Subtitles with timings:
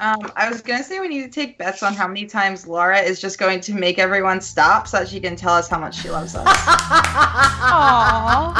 [0.00, 2.98] Um, I was gonna say we need to take bets on how many times Laura
[3.00, 6.00] is just going to make everyone stop so that she can tell us how much
[6.00, 6.46] she loves us.
[7.60, 8.56] Aww.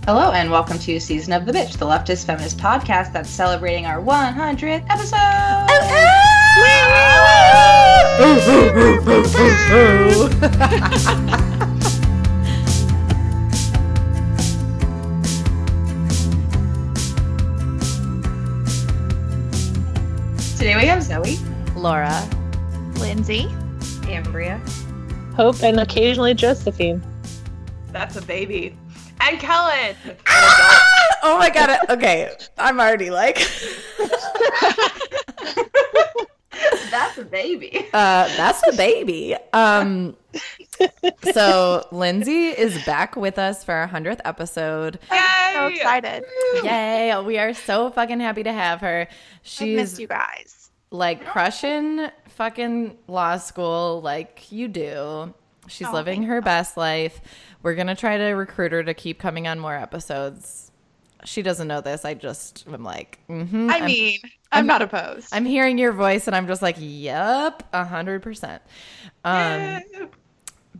[0.06, 4.00] Hello and welcome to Season of the Bitch, the leftist feminist podcast that's celebrating our
[4.02, 6.17] 100th episode.
[20.58, 21.38] Today we have Zoe,
[21.76, 22.28] Laura.
[22.98, 23.46] Lindsay.
[24.08, 24.58] Ambria,
[25.34, 27.02] Hope, and occasionally Josephine.
[27.92, 28.76] That's a baby.
[29.20, 29.94] And Kellen.
[30.26, 30.84] Ah!
[31.22, 31.78] Oh my god.
[31.90, 33.38] Okay, I'm already like.
[37.18, 37.86] that's a baby.
[37.92, 39.36] Uh, that's a baby.
[39.52, 40.16] Um,
[41.32, 44.98] so Lindsay is back with us for our hundredth episode.
[45.10, 45.52] Yay!
[45.54, 46.24] so excited.
[46.62, 47.20] Yay!
[47.24, 49.08] We are so fucking happy to have her.
[49.10, 50.70] I She's missed you guys.
[50.90, 55.34] like crushing fucking law school like you do.
[55.66, 57.20] She's Oh, living thank her best life.
[57.62, 60.67] We're gonna try to recruit her to keep coming on more episodes.
[61.24, 62.04] She doesn't know this.
[62.04, 63.70] I just am like, mm-hmm.
[63.70, 64.20] I mean,
[64.52, 65.28] I'm, not opposed.
[65.32, 68.62] I'm hearing your voice and I'm just like, yep, a hundred percent.
[69.24, 69.82] Um,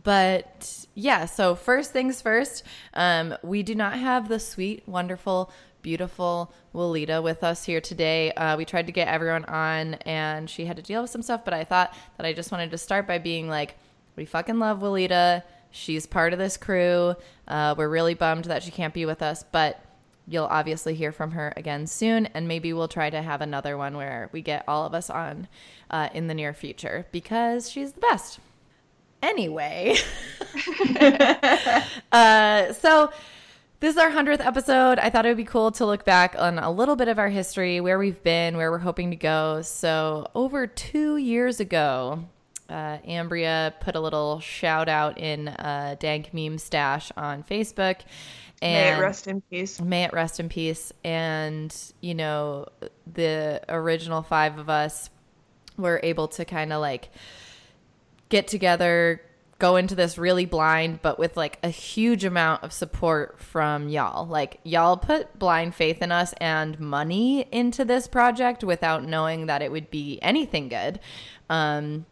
[0.03, 6.53] but yeah, so first things first, um, we do not have the sweet, wonderful, beautiful
[6.73, 8.31] Walita with us here today.
[8.31, 11.43] Uh, we tried to get everyone on and she had to deal with some stuff,
[11.43, 13.77] but I thought that I just wanted to start by being like,
[14.15, 15.43] we fucking love Walita.
[15.71, 17.15] She's part of this crew.
[17.47, 19.83] Uh, we're really bummed that she can't be with us, but
[20.29, 22.27] you'll obviously hear from her again soon.
[22.27, 25.47] And maybe we'll try to have another one where we get all of us on
[25.89, 28.39] uh, in the near future because she's the best.
[29.21, 29.97] Anyway,
[32.11, 33.11] uh, so
[33.81, 34.99] this is our 100th episode.
[34.99, 37.29] I thought it would be cool to look back on a little bit of our
[37.29, 39.61] history, where we've been, where we're hoping to go.
[39.61, 42.25] So, over two years ago,
[42.69, 48.01] uh, Ambria put a little shout out in uh, Dank Meme Stash on Facebook.
[48.61, 49.81] And May it rest in peace.
[49.81, 50.91] May it rest in peace.
[51.03, 52.67] And, you know,
[53.11, 55.09] the original five of us
[55.77, 57.09] were able to kind of like
[58.27, 59.21] get together,
[59.59, 64.25] go into this really blind, but with like a huge amount of support from y'all.
[64.25, 69.61] Like, y'all put blind faith in us and money into this project without knowing that
[69.61, 70.99] it would be anything good.
[71.49, 72.05] Um,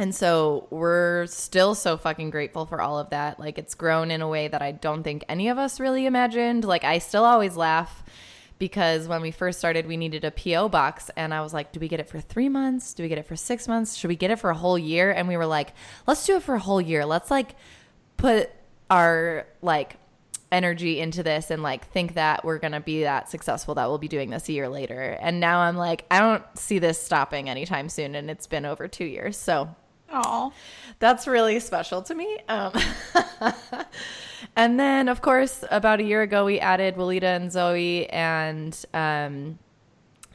[0.00, 3.38] and so we're still so fucking grateful for all of that.
[3.38, 6.64] Like it's grown in a way that I don't think any of us really imagined.
[6.64, 8.02] Like I still always laugh
[8.58, 11.80] because when we first started, we needed a PO box, and I was like, "Do
[11.80, 12.94] we get it for three months?
[12.94, 13.94] Do we get it for six months?
[13.94, 15.74] Should we get it for a whole year?" And we were like,
[16.06, 17.04] "Let's do it for a whole year.
[17.04, 17.54] Let's like
[18.16, 18.50] put
[18.90, 19.96] our like."
[20.52, 23.98] energy into this and like think that we're going to be that successful that we'll
[23.98, 25.16] be doing this a year later.
[25.22, 28.88] And now I'm like I don't see this stopping anytime soon and it's been over
[28.88, 29.36] 2 years.
[29.36, 29.68] So
[30.12, 30.50] Aw.
[30.98, 32.38] that's really special to me.
[32.48, 32.72] Um,
[34.56, 39.58] and then, of course, about a year ago, we added Walita and Zoe, and um,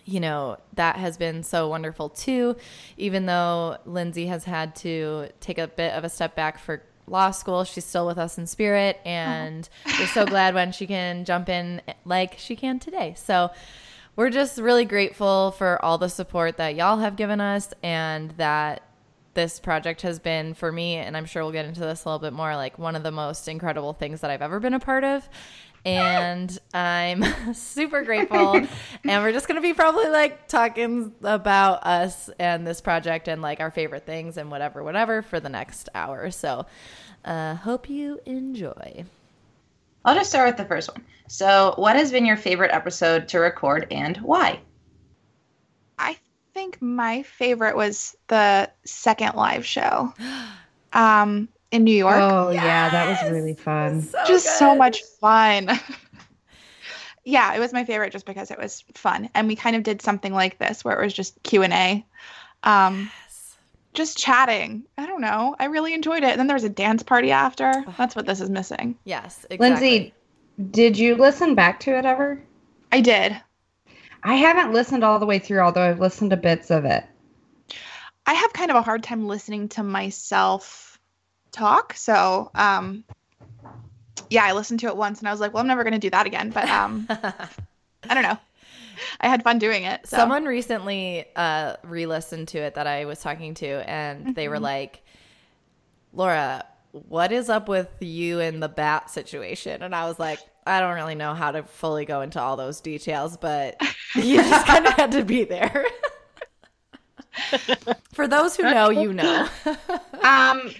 [0.06, 2.56] you know that has been so wonderful too.
[2.98, 7.32] Even though Lindsay has had to take a bit of a step back for law
[7.32, 9.68] school, she's still with us in spirit, and
[10.00, 13.14] we're so glad when she can jump in like she can today.
[13.18, 13.52] So
[14.16, 18.82] we're just really grateful for all the support that y'all have given us and that
[19.36, 22.20] this project has been for me and i'm sure we'll get into this a little
[22.20, 25.04] bit more like one of the most incredible things that i've ever been a part
[25.04, 25.30] of
[25.86, 27.24] and i'm
[27.54, 32.82] super grateful and we're just going to be probably like talking about us and this
[32.82, 36.66] project and like our favorite things and whatever whatever for the next hour so
[37.26, 39.06] uh hope you enjoy
[40.06, 41.04] I'll just start with the first one.
[41.28, 44.60] So, what has been your favorite episode to record and why?
[46.66, 50.12] I think my favorite was the second live show
[50.94, 52.24] um, in New York.
[52.24, 54.02] Oh yeah, that was really fun.
[54.02, 55.70] So just so much fun.
[57.24, 60.02] yeah, it was my favorite just because it was fun, and we kind of did
[60.02, 62.04] something like this where it was just Q and A,
[62.64, 63.58] um, Yes.
[63.94, 64.86] just chatting.
[64.98, 65.56] I don't know.
[65.60, 66.32] I really enjoyed it.
[66.32, 67.86] And then there was a dance party after.
[67.96, 68.98] That's what this is missing.
[69.04, 69.68] yes exactly.
[69.70, 70.14] Lindsay,
[70.72, 72.42] did you listen back to it ever?
[72.92, 73.40] I did.
[74.24, 77.06] I haven't listened all the way through, although I've listened to bits of it.
[78.26, 81.00] I have kind of a hard time listening to myself
[81.52, 81.94] talk.
[81.94, 83.04] So, um,
[84.30, 86.00] yeah, I listened to it once and I was like, well, I'm never going to
[86.00, 86.50] do that again.
[86.50, 88.38] But um, I don't know.
[89.20, 90.08] I had fun doing it.
[90.08, 90.18] So.
[90.18, 94.58] Someone recently uh, re listened to it that I was talking to, and they were
[94.58, 94.62] Mhm.
[94.62, 95.04] like,
[96.14, 96.66] Laura,
[97.08, 99.82] what is up with you and the bat situation?
[99.82, 102.82] And I was like, I don't really know how to fully go into all those
[102.82, 103.80] details, but
[104.16, 105.86] you just kind of had to be there.
[108.14, 109.48] For those who know, you know.
[110.24, 110.72] Um,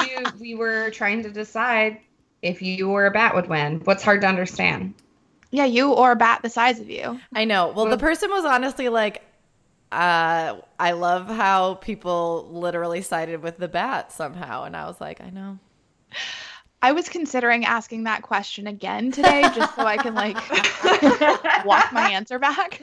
[0.00, 2.00] you, we were trying to decide
[2.42, 3.80] if you or a bat would win.
[3.84, 4.94] What's hard to understand?
[5.52, 7.20] Yeah, you or a bat the size of you.
[7.32, 7.72] I know.
[7.76, 9.22] Well, the person was honestly like,
[9.92, 14.64] uh, I love how people literally sided with the bat somehow.
[14.64, 15.58] And I was like, I know.
[16.80, 20.36] I was considering asking that question again today just so I can like
[21.64, 22.82] walk my answer back.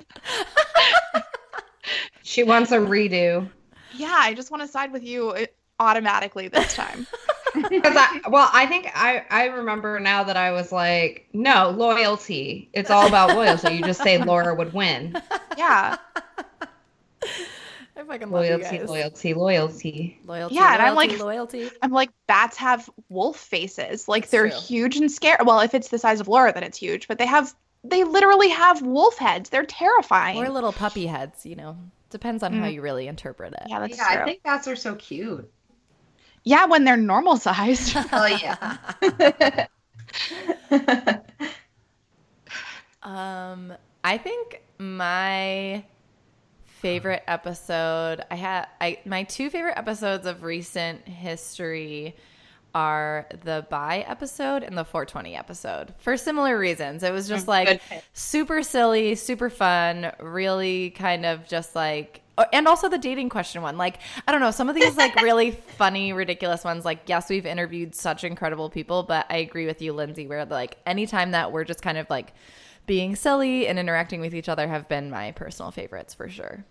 [2.23, 3.49] She wants a redo.
[3.95, 5.45] Yeah, I just want to side with you uh,
[5.79, 7.07] automatically this time.
[7.55, 12.69] I, well, I think I I remember now that I was like, no, loyalty.
[12.73, 13.73] It's all about loyalty.
[13.73, 15.19] You just say Laura would win.
[15.57, 15.97] Yeah.
[17.97, 18.87] I fucking love you Loyalty, guys.
[18.89, 20.19] loyalty, loyalty.
[20.25, 21.69] Loyalty, Yeah, and I'm like- loyalty.
[21.81, 24.07] I'm like, bats have wolf faces.
[24.07, 24.59] Like That's they're true.
[24.59, 25.43] huge and scary.
[25.43, 27.07] Well, if it's the size of Laura, then it's huge.
[27.09, 29.49] But they have, they literally have wolf heads.
[29.49, 30.37] They're terrifying.
[30.37, 31.77] Or little puppy heads, you know.
[32.09, 32.73] Depends on how Mm.
[32.73, 33.63] you really interpret it.
[33.67, 34.21] yeah, that's yeah, true.
[34.21, 35.51] I think bats are so cute.
[36.45, 37.91] yeah, when they're normal sized.
[37.93, 38.77] Hell yeah.
[43.01, 43.73] Um,
[44.03, 45.83] I think my
[46.79, 52.15] favorite episode I had I my two favorite episodes of recent history
[52.73, 57.03] are the buy episode and the 420 episode for similar reasons.
[57.03, 57.81] It was just mm, like
[58.13, 63.61] super silly, super fun, really kind of just like oh, and also the dating question
[63.61, 63.77] one.
[63.77, 63.97] Like,
[64.27, 66.85] I don't know, some of these like really funny, ridiculous ones.
[66.85, 70.77] Like, yes, we've interviewed such incredible people, but I agree with you, Lindsay, where like
[70.85, 72.33] anytime that we're just kind of like
[72.89, 76.65] being silly and interacting with each other have been my personal favorites for sure.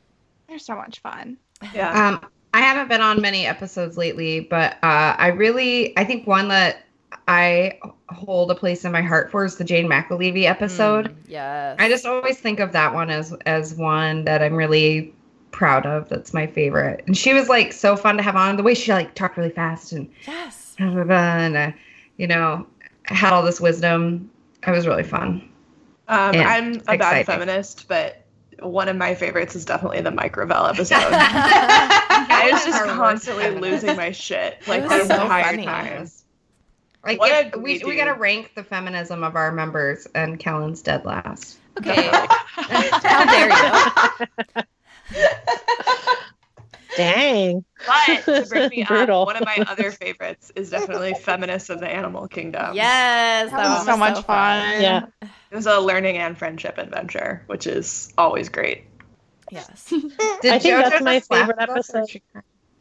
[0.48, 1.38] they're so much fun.
[1.72, 2.08] Yeah.
[2.08, 6.48] Um, I haven't been on many episodes lately, but uh, I really, I think one
[6.48, 6.82] that
[7.28, 7.78] I
[8.08, 11.10] hold a place in my heart for is the Jane McAlevey episode.
[11.10, 11.76] Mm, yes.
[11.78, 15.14] I just always think of that one as as one that I'm really
[15.52, 16.08] proud of.
[16.08, 17.04] That's my favorite.
[17.06, 18.56] And she was like so fun to have on.
[18.56, 20.74] The way she like talked really fast and yes.
[20.78, 21.70] blah, blah, blah, and uh,
[22.16, 22.66] you know
[23.04, 24.28] had all this wisdom.
[24.66, 25.48] It was really fun.
[26.08, 27.25] Um, Yeah, I'm a bad exciting.
[27.26, 28.25] feminist, but
[28.60, 30.96] one of my favorites is definitely the Mike Gravel episode.
[31.00, 35.64] I was just constantly losing my shit like It the was so entire funny.
[35.64, 36.10] time.
[37.05, 40.82] Like What it- we we we gotta rank the feminism of our members, and Kellen's
[40.82, 41.58] dead last.
[41.78, 42.08] Okay.
[42.12, 43.50] How dare
[44.56, 44.62] you?
[46.98, 47.64] Dang.
[47.86, 49.22] But to bring me Brutal.
[49.22, 52.74] up, one of my other favorites is definitely Feminists of the Animal Kingdom.
[52.74, 54.82] Yes, That was so much fun.
[54.82, 55.06] Yeah.
[55.22, 58.84] It was a learning and friendship adventure, which is always great.
[59.50, 59.84] Yes.
[59.88, 60.02] Did
[60.52, 62.10] I think JoJo that's my favorite at us, or episode.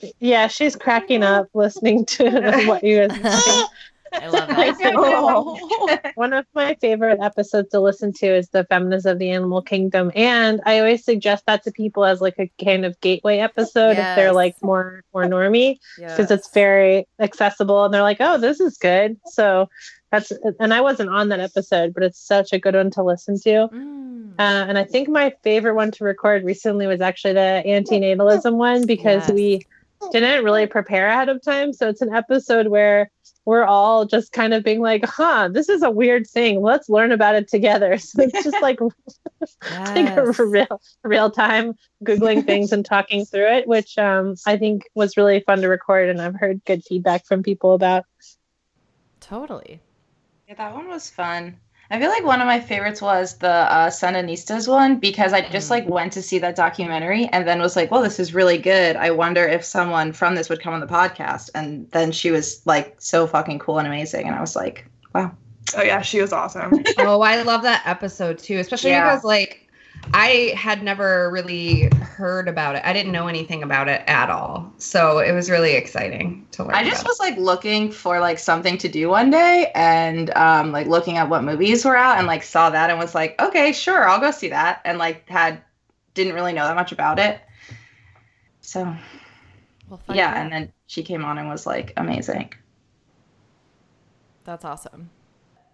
[0.01, 3.65] she- Yeah, she's cracking up listening to what you guys are saying.
[4.13, 4.77] I love that.
[4.99, 5.99] Oh.
[6.15, 10.11] One of my favorite episodes to listen to is the Feminists of the Animal Kingdom,
[10.15, 14.15] and I always suggest that to people as like a kind of gateway episode if
[14.15, 16.31] they're like more more normie because Yes.
[16.31, 19.17] it's very accessible and they're like, oh, this is good.
[19.25, 19.69] So
[20.11, 23.39] that's and I wasn't on that episode, but it's such a good one to listen
[23.41, 23.67] to.
[23.73, 24.31] Mm.
[24.39, 28.85] Uh, and I think my favorite one to record recently was actually the antinatalism one
[28.85, 29.31] because Yes.
[29.31, 29.65] we
[30.11, 31.73] didn't really prepare ahead of time.
[31.73, 33.09] So it's an episode where
[33.45, 36.61] we're all just kind of being like, huh, this is a weird thing.
[36.61, 37.97] Let's learn about it together.
[38.07, 38.79] So it's just like,
[39.71, 41.73] like a real real time
[42.03, 46.09] Googling things and talking through it, which um, I think was really fun to record.
[46.09, 48.03] And I've heard good feedback from people about.
[49.21, 49.81] Totally.
[50.47, 51.57] Yeah, that one was fun.
[51.89, 55.67] I feel like one of my favorites was the uh, Sandinistas one because I just
[55.67, 55.71] Mm.
[55.71, 58.95] like went to see that documentary and then was like, "Well, this is really good.
[58.97, 62.61] I wonder if someone from this would come on the podcast." And then she was
[62.65, 65.31] like so fucking cool and amazing, and I was like, "Wow."
[65.75, 66.71] Oh yeah, she was awesome.
[66.97, 69.03] oh, I love that episode too, especially Yeah.
[69.09, 69.66] because like
[70.13, 72.81] I had never really heard about it.
[72.85, 76.75] I didn't know anything about it at all, so it was really exciting to learn.
[76.75, 80.71] I just about was like looking for like something to do one day and um
[80.71, 83.71] like looking at what movies were out and like saw that and was like, "Okay,
[83.73, 85.61] sure, I'll go see that." And like had
[86.13, 87.39] didn't really know that much about it.
[88.61, 88.83] So,
[89.89, 90.37] Well, yeah, fact.
[90.37, 92.53] and then she came on and was like amazing.
[94.43, 95.09] That's awesome.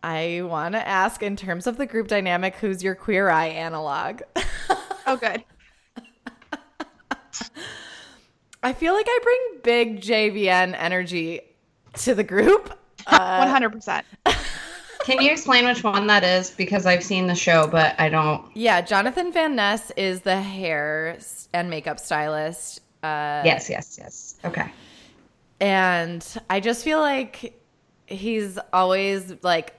[0.03, 4.21] I want to ask, in terms of the group dynamic, who's your queer eye analog?
[5.05, 5.43] Oh, good.
[8.61, 11.41] I feel like I bring big JVN energy
[11.95, 12.77] to the group.
[13.05, 14.05] Uh, hundred percent.
[15.01, 16.49] Can you explain which one that is?
[16.51, 18.45] Because I've seen the show, but I don't.
[18.55, 21.17] yeah, Jonathan Van Ness is the hair
[21.53, 22.79] and makeup stylist.
[23.03, 24.35] Uh, Yes, yes, yes.
[24.45, 24.71] Okay.
[25.59, 27.59] and I just feel like
[28.07, 29.73] he's always like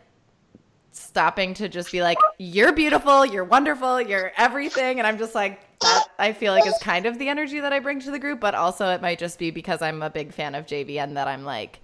[0.95, 5.61] stopping to just be like, "You're beautiful, you're wonderful, you're everything," and I'm just like,
[5.81, 8.41] that I feel like is kind of the energy that I bring to the group,
[8.41, 11.45] but also it might just be because I'm a big fan of JVN that I'm
[11.45, 11.81] like.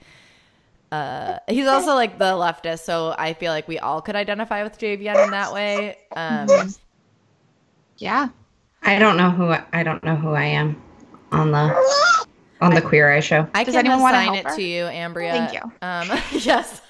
[0.92, 4.76] Uh, he's also like the leftist, so I feel like we all could identify with
[4.78, 5.98] JVN in that way.
[6.16, 6.48] Um,
[7.98, 8.28] Yeah.
[8.82, 10.80] I don't know who I, I don't know who I am
[11.32, 12.26] on the
[12.60, 13.46] on the Queer Eye show.
[13.54, 14.56] I Does can anyone assign help it her?
[14.56, 15.30] to you, Ambria.
[15.30, 15.72] Thank you.
[15.82, 16.08] Um,
[16.42, 16.80] yes.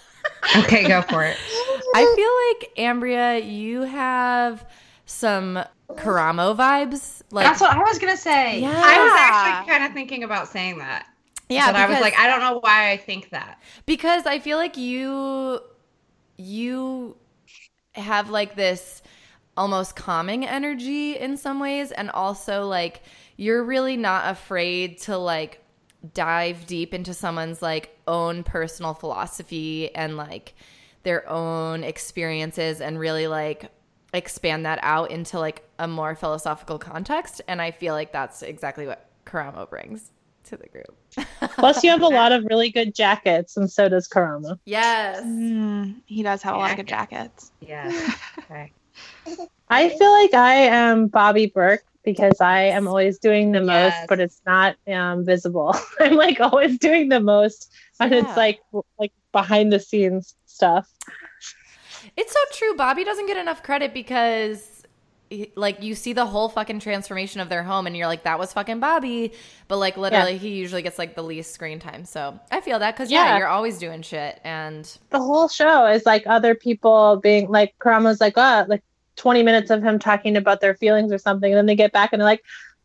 [0.56, 1.36] Okay, go for it.
[1.94, 4.64] I feel like Ambria, you have
[5.06, 5.58] some
[5.90, 7.22] Karamo vibes.
[7.30, 8.60] Like, That's what I was gonna say.
[8.60, 11.06] yeah, I was actually kind of thinking about saying that.
[11.48, 11.66] yeah.
[11.66, 13.60] but I was like, I don't know why I think that.
[13.86, 15.60] because I feel like you,
[16.36, 17.16] you
[17.94, 19.02] have like this
[19.56, 23.02] almost calming energy in some ways, and also like
[23.36, 25.62] you're really not afraid to like
[26.14, 30.54] dive deep into someone's like own personal philosophy and like
[31.04, 33.70] their own experiences and really like
[34.12, 38.86] expand that out into like a more philosophical context and i feel like that's exactly
[38.86, 40.10] what Karamo brings
[40.44, 40.96] to the group
[41.58, 44.58] Plus, you have a lot of really good jackets, and so does Karamo.
[44.64, 47.50] yes Mm, he does have a lot of good jackets.
[47.60, 47.90] Yeah.
[48.38, 48.72] Okay.
[49.68, 54.20] I feel like I am Bobby Berk because I am always doing the most, but
[54.20, 55.74] it's not um, visible.
[56.00, 58.20] I'm like always doing the most, and Yeah.
[58.20, 58.60] it's like
[58.98, 60.88] like behind the scenes stuff.
[62.16, 62.74] It's so true.
[62.76, 64.82] Bobby doesn't get enough credit because,
[65.54, 68.52] like, you see the whole fucking transformation of their home, and you're like, "That was
[68.54, 69.32] fucking Bobby,"
[69.68, 72.04] but like, literally, he usually gets like the least screen time.
[72.06, 73.26] So I feel that because yeah.
[73.26, 73.38] Yeah.
[73.38, 78.20] you're always doing shit, and The whole show is like other people being like Karamo's
[78.20, 78.82] like, oh, like
[79.20, 82.12] 20 minutes of him talking about their feelings or something, and then they get back
[82.12, 82.42] and they're like.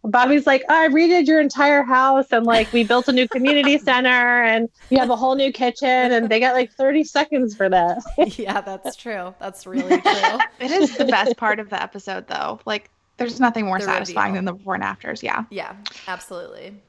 [0.07, 3.77] Bobby's like, oh, I redid your entire house, and like we built a new community
[3.89, 7.69] center, and you have a whole new kitchen, and they got like 30 seconds for
[7.69, 8.03] that.
[8.37, 9.33] yeah, that's true.
[9.39, 10.37] That's really true.
[10.59, 12.59] It is the best part of the episode, though.
[12.67, 14.37] Like, there's nothing more The satisfying reveal.
[14.37, 15.23] than the before and afters.
[15.23, 15.45] Yeah.
[15.49, 15.75] yeah,
[16.07, 16.79] absolutely.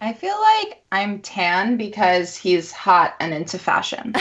[0.00, 4.14] I feel like I'm Tan because he's hot and into fashion.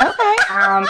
[0.00, 0.36] Okay.
[0.50, 0.86] Um,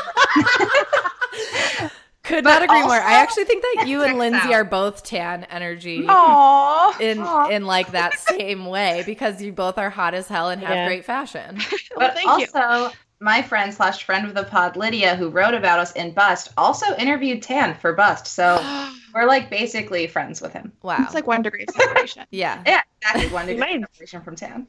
[2.29, 2.93] Could But not agree more.
[2.93, 4.53] I actually think that you and Lindsay out.
[4.53, 6.03] are both Tan energy.
[6.03, 7.01] Aww.
[7.01, 7.49] In Aw.
[7.49, 10.87] in like that same way because you both are hot as hell and have Yeah.
[10.87, 11.59] great fashion.
[11.97, 12.47] Well, but thank you.
[12.55, 16.53] also, my friend slash friend of the pod, Lydia, who wrote about us in Bust,
[16.57, 18.27] also interviewed Tan for Bust.
[18.27, 18.63] So
[19.15, 20.71] we're like basically friends with him.
[20.83, 20.99] Wow.
[21.01, 22.25] It's like one degree of separation.
[22.31, 22.63] yeah.
[22.67, 23.29] Yeah, exactly.
[23.33, 24.67] One degree of separation from Tan.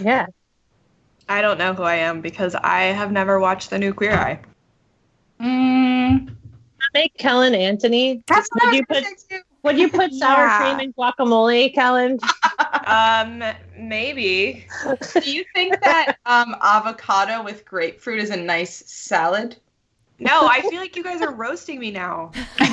[0.00, 0.26] Yeah.
[1.28, 4.40] I don't know who I am because I have never watched the new Queer Eye.
[5.40, 6.34] Mm,
[6.94, 8.22] Make Kellen Anthony.
[8.26, 9.42] that's what I would was you put say too.
[9.62, 10.58] would you put sour Yeah.
[10.76, 12.18] cream in guacamole, Kellen?
[12.86, 13.42] Um,
[13.78, 14.66] maybe.
[15.22, 19.56] Do you think that um, avocado with grapefruit is a nice salad?
[20.18, 22.32] No, I feel like you guys are roasting me now.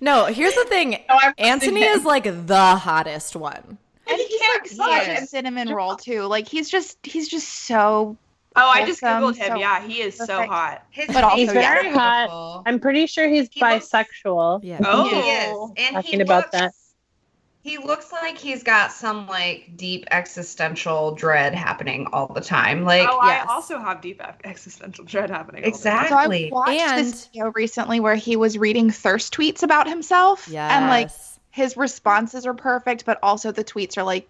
[0.00, 0.90] No, here's the thing.
[1.08, 3.78] No, I'm Anthony is like the hottest one.
[4.08, 6.22] And he he's can't like such a cinnamon roll too.
[6.22, 8.16] Like he's just he's just so
[8.56, 9.48] Oh, I just googled him.
[9.48, 10.84] so yeah, he is so hot.
[10.90, 11.74] His But also, face yeah.
[11.74, 12.62] Very hot.
[12.66, 14.60] I'm pretty sure he's He looks- bisexual.
[14.62, 14.80] Yeah.
[14.84, 15.08] Oh.
[15.08, 15.86] He is.
[15.88, 16.72] And Talking he about looks, that.
[17.64, 22.84] He looks like he's got some like deep existential dread happening all the time.
[22.84, 23.46] Like oh, yes.
[23.48, 25.64] I also have deep existential dread happening.
[25.64, 26.04] all the time.
[26.04, 26.50] exactly.
[26.50, 30.48] So I watched And- this video recently where he was reading thirst tweets about himself,
[30.48, 30.72] Yes.
[30.72, 31.10] and like
[31.50, 34.28] his responses are perfect, but also the tweets are like,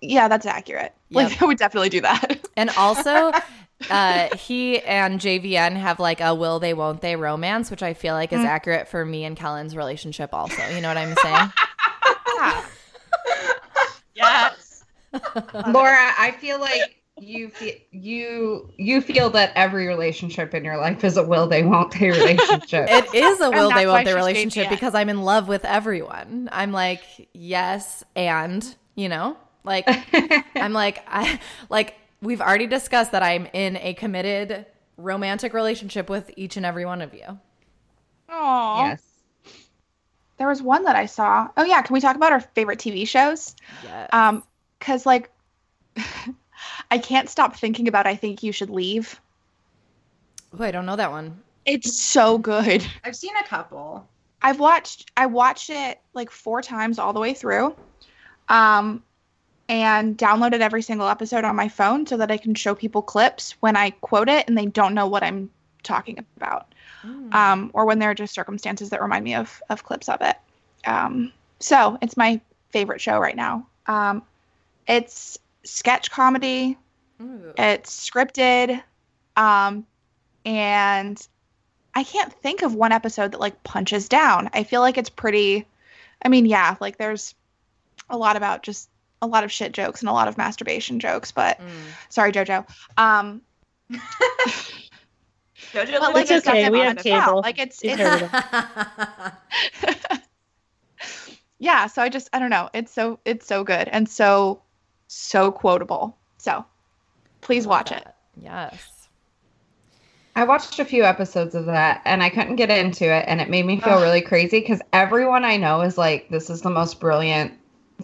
[0.00, 0.92] yeah, that's accurate.
[1.10, 1.30] Yep.
[1.30, 2.46] Like I would definitely do that.
[2.56, 3.32] And also,
[3.90, 8.14] uh, he and JVN have like a will they, won't they romance, which I feel
[8.14, 8.46] like is Mm.
[8.46, 10.62] accurate for me and Kellen's relationship also.
[10.74, 11.52] You know what I'm saying?
[12.36, 12.64] yeah.
[14.14, 14.84] Yes.
[15.66, 21.04] Laura, I feel like you feel you you feel that every relationship in your life
[21.04, 22.88] is a will they won't they relationship.
[22.88, 26.48] It is a will they, won't they relationship because I'm in love with everyone.
[26.52, 27.02] I'm like,
[27.34, 29.84] yes, and, you know, like,
[30.54, 36.30] I'm like, I like we've already discussed that I'm in a committed romantic relationship with
[36.36, 37.38] each and every one of you.
[38.28, 38.84] Oh.
[38.84, 39.02] yes.
[40.38, 41.48] There was one that I saw.
[41.56, 43.54] Oh yeah, can we talk about our favorite TV shows?
[43.84, 44.08] Yes.
[44.12, 44.42] Um,
[44.78, 45.30] cause like,
[46.90, 48.06] I can't stop thinking about.
[48.06, 49.20] I think you should leave.
[50.58, 51.42] oh, I don't know that one.
[51.66, 52.84] It's so good.
[53.04, 54.08] I've seen a couple.
[54.42, 57.76] I've watched I watched it like four times all the way through.
[58.48, 59.02] Um
[59.70, 63.52] and downloaded every single episode on my phone so that I can show people clips
[63.60, 65.48] when I quote it and they don't know what I'm
[65.82, 66.74] talking about.
[67.02, 67.32] Mm.
[67.32, 70.36] Um or when there are just circumstances that remind me of of clips of it.
[70.84, 73.66] Um so it's my favorite show right now.
[73.86, 74.22] Um
[74.86, 76.76] it's sketch comedy.
[77.20, 77.52] Ooh.
[77.56, 78.82] It's scripted.
[79.36, 79.86] Um,
[80.44, 81.26] and
[81.94, 84.50] I can't think of one episode that like punches down.
[84.52, 85.66] I feel like it's pretty.
[86.22, 87.34] I mean, yeah, like there's
[88.08, 88.88] a lot about just
[89.22, 91.30] a lot of shit jokes and a lot of masturbation jokes.
[91.32, 91.66] But Mm.
[92.08, 92.66] sorry, JoJo.
[92.96, 93.42] Um,
[95.72, 97.20] JoJo but like It's it's okay, we have on the foul.
[97.26, 97.40] cable.
[97.42, 98.32] Like it's It's it's
[101.58, 101.86] yeah.
[101.86, 102.70] So I just I don't know.
[102.72, 104.62] It's so it's so good and so
[105.08, 106.16] so quotable.
[106.38, 106.64] So
[107.40, 108.06] please Love watch it.
[108.40, 109.08] Yes.
[110.36, 113.50] I watched a few episodes of that and I couldn't get into it and it
[113.50, 114.02] made me feel Ugh.
[114.02, 117.52] really crazy because everyone I know is like, this is the most brilliant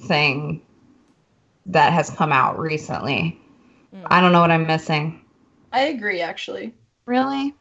[0.00, 0.60] thing
[1.66, 3.40] that has come out recently.
[3.94, 4.06] Mm.
[4.06, 5.24] I don't know what I'm missing.
[5.72, 6.74] I agree, actually.
[7.06, 7.54] Really?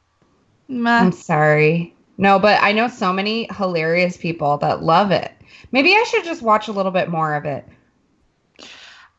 [0.67, 1.00] Meh.
[1.00, 1.95] I'm sorry.
[2.17, 5.31] No, but I know so many hilarious people that love it.
[5.71, 7.67] Maybe I should just watch a little bit more of it.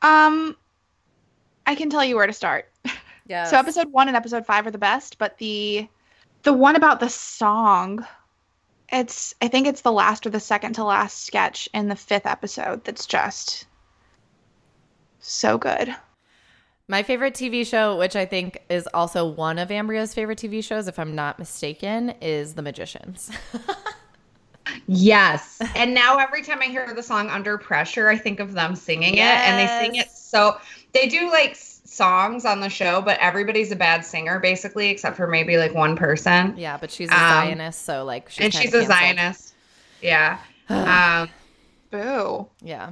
[0.02, 0.56] Um,
[1.66, 2.70] I can tell you where to start.
[3.28, 3.44] Yeah.
[3.44, 5.88] So episode one and episode five are the best, but the
[6.44, 8.06] the one about the song,
[8.92, 12.26] it's I think it's the last or the second to last sketch in the fifth
[12.26, 13.66] episode that's just
[15.26, 15.94] so good.
[16.88, 20.86] My favorite TV show, which I think is also one of Ambria's favorite TV shows,
[20.86, 23.30] if I'm not mistaken, is The Magicians.
[24.88, 25.60] Yes.
[25.74, 29.14] And now every time I hear the song Under Pressure, I think of them singing
[29.14, 30.58] it and they sing it so
[30.92, 35.26] they do like songs on the show, but everybody's a bad singer basically except for
[35.26, 36.54] maybe like one person.
[36.56, 38.84] yeah, but she's a Um, Zionist, so like she's and she's a.
[38.84, 39.54] Zionist.
[40.02, 40.38] Yeah.
[40.68, 41.30] um
[41.90, 42.48] Boo.
[42.60, 42.90] Yeah.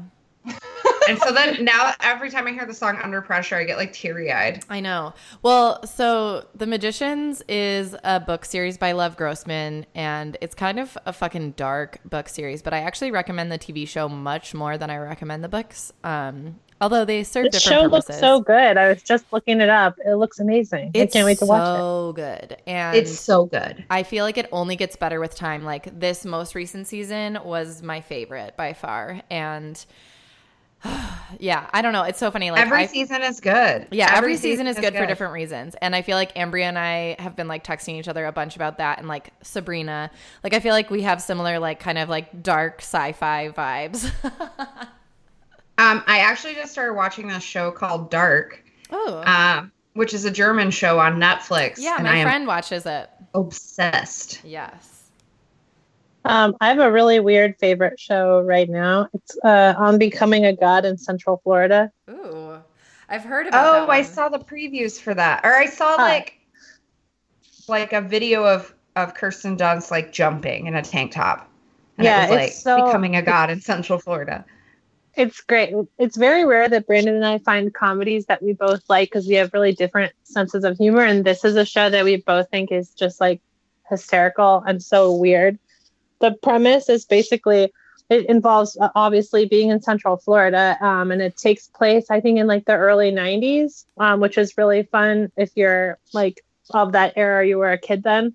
[1.08, 3.92] And so then now every time I hear the song Under Pressure, I get like
[3.92, 4.64] teary-eyed.
[4.70, 5.14] I know.
[5.42, 10.96] Well, so The Magicians is a book series by Lev Grossman, and it's kind of
[11.06, 14.90] a fucking dark book series, but I actually recommend the TV show much more than
[14.90, 15.92] I recommend the books.
[16.02, 18.08] Um, although they serve The different show purposes.
[18.08, 18.76] looks so good.
[18.76, 19.96] I was just looking it up.
[20.04, 20.90] It looks amazing.
[20.94, 21.78] I can't wait to watch it.
[21.78, 22.56] so good.
[22.66, 23.84] And It's so good.
[23.90, 25.64] I feel like it only gets better with time.
[25.64, 29.20] Like this most recent season was my favorite by far.
[29.30, 29.82] And
[31.38, 32.02] yeah, I don't know.
[32.02, 32.50] It's so funny.
[32.50, 33.88] Like every I, season is good.
[33.90, 35.74] yeah, every, season, is good, for different reasons.
[35.80, 38.56] And I feel like Ambria and I have been like texting each other a bunch
[38.56, 40.10] about that and like Sabrina.
[40.42, 44.10] Like I feel like we have similar like kind of like dark sci-fi vibes.
[45.76, 49.22] Um, I actually just started watching this show called Dark, oh.
[49.26, 51.78] um, which is a German show on Netflix.
[51.78, 53.10] yeah, and my friend watches it.
[53.34, 54.40] obsessed.
[54.44, 54.93] Yes.
[56.24, 59.08] Um, I have a really weird favorite show right now.
[59.12, 61.90] It's uh, on becoming a god in Central Florida.
[62.10, 62.58] Ooh.
[63.08, 66.02] I've heard about Oh, that I saw the previews for that, or I saw Huh.
[66.02, 66.38] like
[67.68, 71.50] like a video of of Kirsten Dunst like jumping in a tank top,
[71.98, 74.44] and Yeah, it was like it's so- becoming a god in Central Florida.
[75.16, 75.72] It's great.
[75.98, 79.34] It's very rare that Brandon and I find comedies that we both like because we
[79.34, 81.02] have really different senses of humor.
[81.04, 83.40] And this is a show that we both think is just like
[83.88, 85.58] hysterical and so weird.
[86.24, 87.70] The premise is basically
[88.08, 92.38] it involves uh, obviously being in Central Florida, um, and it takes place I think
[92.38, 97.12] in like the early '90s, um, which is really fun if you're like of that
[97.16, 97.46] era.
[97.46, 98.34] You were a kid then,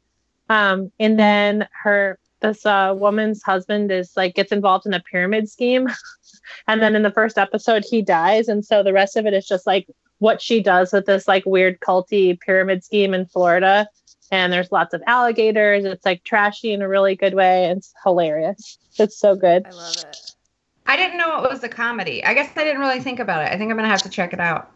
[0.49, 5.49] um, and then her this uh, woman's husband is like gets involved in a pyramid
[5.49, 5.88] scheme.
[6.67, 9.47] and then in the first episode he dies and so the rest of it is
[9.47, 9.88] just like
[10.19, 13.88] what she does with this like weird culty pyramid scheme in florida
[14.32, 15.86] and there's lots of alligators.
[15.86, 17.65] It's like trashy in a really good way.
[17.65, 18.78] It's hilarious.
[18.98, 19.65] It's so good.
[19.65, 20.34] I love it.
[20.86, 22.24] I didn't know it was a comedy.
[22.26, 23.54] I guess I didn't really think about it.
[23.54, 24.72] I think I'm gonna have to check it out.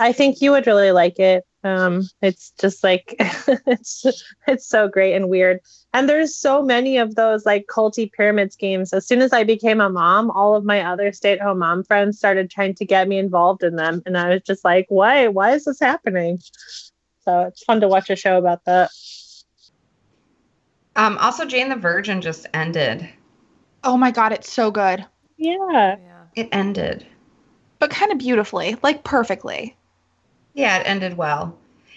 [0.00, 1.44] i think you would really like it.
[1.64, 3.16] Um it's just like
[3.66, 4.06] it's
[4.46, 5.58] it's so great and weird.
[5.92, 8.92] And there's so many of those like culty pyramid schemes.
[8.92, 12.48] As soon as i became a mom all of my other stay-at-home mom friends started
[12.50, 14.02] trying to get me involved in them.
[14.06, 15.26] And i was just like why?
[15.28, 16.38] Why is this happening
[17.24, 18.90] so it's fun to watch a show about that
[20.96, 23.08] Um, also, Jane the Virgin just ended.
[23.82, 25.04] Oh my god, it's so good.
[25.36, 26.22] yeah Yeah.
[26.36, 27.06] It ended.
[27.78, 29.76] But kind of beautifully, like perfectly.
[30.54, 31.56] Yeah, it ended well.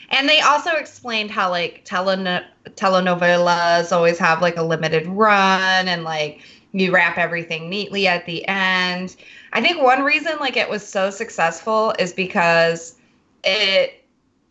[0.10, 6.04] And they also explained how like teleno- telenovelas always have like a limited run and
[6.04, 9.16] like you wrap everything neatly at the end.
[9.54, 12.96] I think one reason like it was so successful is because
[13.44, 13.97] it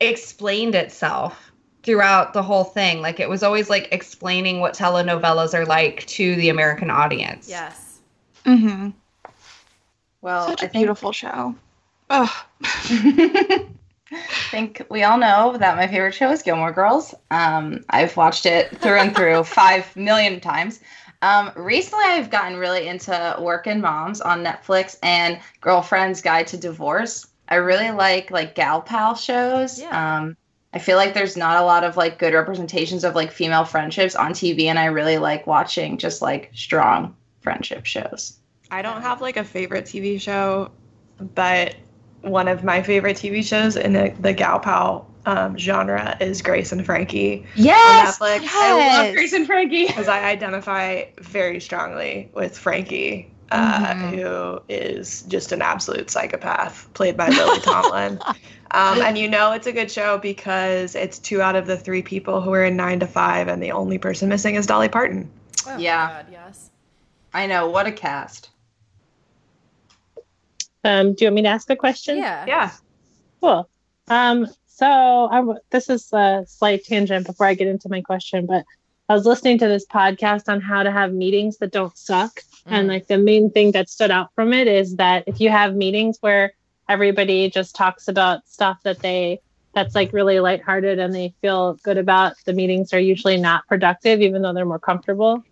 [0.01, 3.01] explained itself throughout the whole thing.
[3.01, 7.49] Like it was always like explaining what telenovelas are like to the American audience.
[7.49, 8.01] Yes.
[8.45, 8.91] Mm-hmm.
[10.21, 11.55] Well, Such I a think, beautiful show.
[12.11, 12.45] Oh.
[12.63, 13.67] I
[14.51, 17.15] think we all know that my favorite show is Gilmore Girls.
[17.31, 20.81] Um, I've watched it through and through five million times.
[21.23, 27.27] Um, recently, I've gotten really into Working Moms on Netflix and Girlfriend's Guide to Divorce.
[27.49, 29.81] I really like like gal pal shows.
[29.81, 30.19] Yeah.
[30.19, 30.37] Um,
[30.73, 34.15] I feel like there's not a lot of like good representations of like female friendships
[34.15, 38.39] on TV, and I really like watching just like strong friendship shows.
[38.71, 40.71] I don't have like a favorite TV show,
[41.35, 41.77] but
[42.23, 46.73] one of my favorite TV shows in the, the gal pal um, genre is Grace
[46.73, 48.19] and Frankie Yes.
[48.19, 48.43] Netflix.
[48.43, 48.53] yes.
[48.55, 49.87] I love Grace and Frankie.
[49.87, 54.11] because I identify very strongly with Frankie, uh, Mhm.
[54.11, 58.21] who is just an absolute psychopath, played by Lily Tomlin.
[58.73, 62.03] Um, and you know it's a good show because it's two out of the three
[62.03, 65.31] people who are in nine to five, and the only person missing is Dolly Parton.
[65.69, 66.09] Oh, Yeah.
[66.09, 66.71] God, yes.
[67.33, 68.51] I know what a cast.
[70.85, 72.19] Um, do you want me to ask a question?
[72.19, 72.45] Yeah.
[72.47, 72.71] Yeah.
[73.41, 73.69] Cool.
[74.09, 78.47] Um, so I w- this is a slight tangent before I get into my question,
[78.47, 78.65] but
[79.09, 82.41] I was listening to this podcast on how to have meetings that don't suck.
[82.67, 82.93] And Mm.
[82.93, 86.19] like the main thing that stood out from it is that if you have meetings
[86.21, 86.53] where
[86.89, 89.41] everybody just talks about stuff that they
[89.75, 94.23] that's like really lighthearted and they feel good about, the meetings are usually not productive,
[94.23, 95.43] even though they're more comfortable.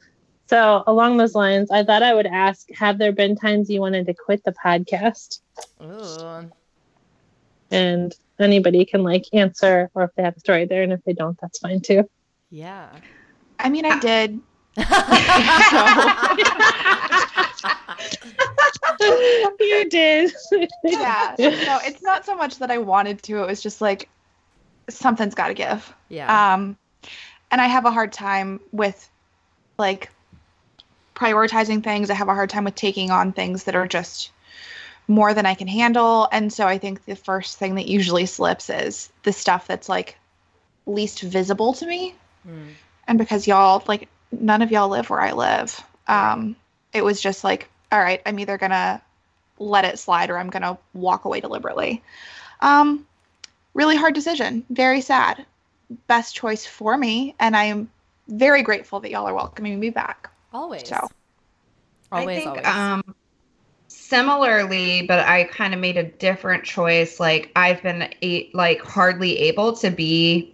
[0.49, 4.07] So along those lines, I thought I would ask, have there been times you wanted
[4.07, 5.41] to quit the podcast?
[5.83, 6.51] Ooh.
[7.71, 11.13] and anybody can like answer or if they have a story there and if they
[11.13, 12.05] don't that's fine too
[12.51, 12.91] Yeah.
[13.59, 14.41] I mean, I did.
[19.61, 20.33] you did
[20.85, 21.35] Yeah.
[21.39, 23.43] No, it's not so much that I wanted to.
[23.43, 24.09] It was just like
[24.89, 25.95] something's got to give.
[26.09, 26.55] yeah.
[26.55, 26.77] Um,
[27.51, 29.09] and I have a hard time with
[29.79, 30.11] like
[31.15, 32.11] prioritizing things.
[32.11, 34.33] I have a hard time with taking on things that are just
[35.07, 36.29] more than I can handle.
[36.33, 40.19] And so I think the first thing that usually slips is the stuff that's like
[40.87, 42.15] least visible to me.
[42.47, 42.71] Mm.
[43.07, 46.57] And because y'all like none of y'all live where I live, um,
[46.93, 49.01] it was just like, all right, I'm either gonna
[49.59, 52.03] let it slide or I'm gonna walk away deliberately.
[52.61, 53.07] Um,
[53.75, 54.65] really hard decision.
[54.71, 55.45] Very sad.
[56.07, 57.91] Best choice for me, and I am
[58.29, 60.31] very grateful that y'all are welcoming me back.
[60.53, 60.89] Always.
[60.89, 61.09] So.
[62.11, 62.67] Always, I think, always.
[62.67, 63.15] Um,
[63.89, 67.19] similarly, but I kind of made a different choice.
[67.19, 70.54] Like I've been a, like hardly able to be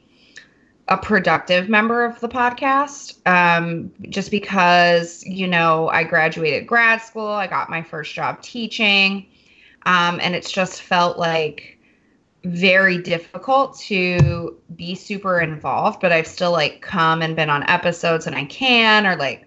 [0.90, 7.28] a productive member of the podcast, um, just because you know I graduated grad school,
[7.28, 9.26] I got my first job teaching,
[9.86, 11.78] um, and it's just felt like
[12.42, 16.00] very difficult to be super involved.
[16.00, 19.46] But I've still like come and been on episodes, and I can or like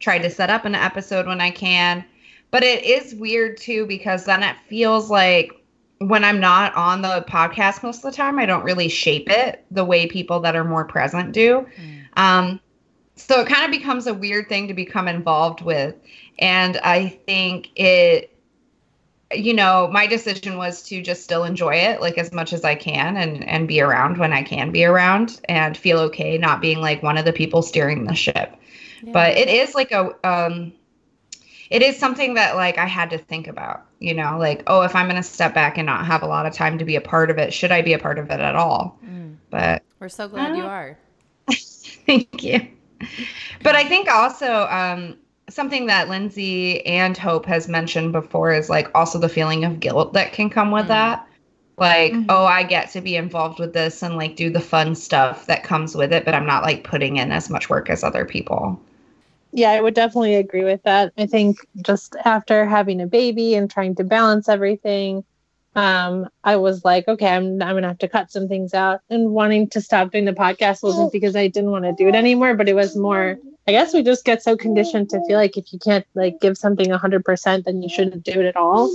[0.00, 2.02] tried to set up an episode when I can.
[2.50, 5.57] But it is weird too because then it feels like
[5.98, 9.64] when I'm not on the podcast most of the time, I don't really shape it
[9.70, 11.66] the way people that are more present do.
[11.76, 12.18] Mm.
[12.18, 12.60] Um,
[13.16, 15.94] so it kind of becomes a weird thing to become involved with.
[16.38, 18.32] And I think it,
[19.34, 22.76] you know, my decision was to just still enjoy it like as much as I
[22.76, 26.80] can and and be around when I can be around and feel okay not being
[26.80, 28.54] like one of the people steering the ship
[29.02, 29.12] Yeah.
[29.12, 30.72] but it is like a um
[31.70, 34.94] it is something that like i had to think about you know like oh if
[34.94, 37.00] i'm going to step back and not have a lot of time to be a
[37.00, 39.36] part of it should i be a part of it at all Mm.
[39.50, 40.96] but We're so glad you are.
[42.06, 42.60] thank you
[43.62, 45.16] but i think also um
[45.50, 50.12] something that lindsay and hope has mentioned before is like also the feeling of guilt
[50.12, 50.88] that can come with Mm.
[50.88, 51.26] that
[51.78, 52.26] like Mhm.
[52.28, 55.64] oh i get to be involved with this and like do the fun stuff that
[55.64, 58.80] comes with it but i'm not like putting in as much work as other people
[59.58, 61.12] yeah i would definitely agree with that.
[61.18, 65.24] I think just after having a baby and trying to balance everything
[65.76, 69.00] um i was like okay i'm, I'm gonna have to cut some things out.
[69.10, 72.14] And wanting to stop doing the podcast wasn't because i didn't want to do it
[72.14, 75.56] anymore but it was more i guess we just get so conditioned to feel like
[75.56, 78.90] if you can't like give something 100% then you shouldn't do it at all.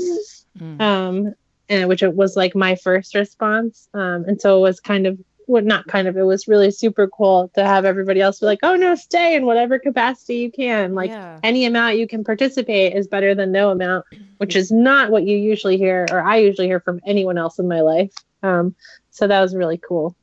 [0.60, 0.82] Mm.
[0.82, 1.34] um
[1.70, 3.88] and which it was like my first response.
[3.94, 5.18] Um and so it was kind of
[5.48, 8.60] well, not kind of it was really super cool to have everybody else be like
[8.64, 10.96] oh no stay in whatever capacity you can.
[10.96, 11.40] Like yeah.
[11.44, 14.06] any amount you can participate is better than no amount
[14.38, 17.68] which is not what you usually hear or i usually hear from anyone else in
[17.68, 18.14] my life.
[18.42, 18.76] Um
[19.12, 20.16] so that was really cool.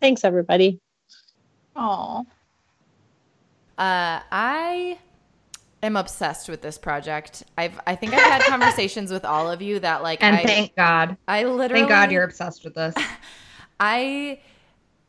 [0.00, 0.80] Thanks everybody.
[1.76, 2.26] Oh,
[3.78, 4.98] Uh, I
[5.82, 7.44] am obsessed with this project.
[7.56, 10.76] I've I think I've had conversations with all of you that like and I, thank
[10.76, 11.16] god.
[11.26, 12.94] I literally thank god you're obsessed with this
[13.80, 14.40] I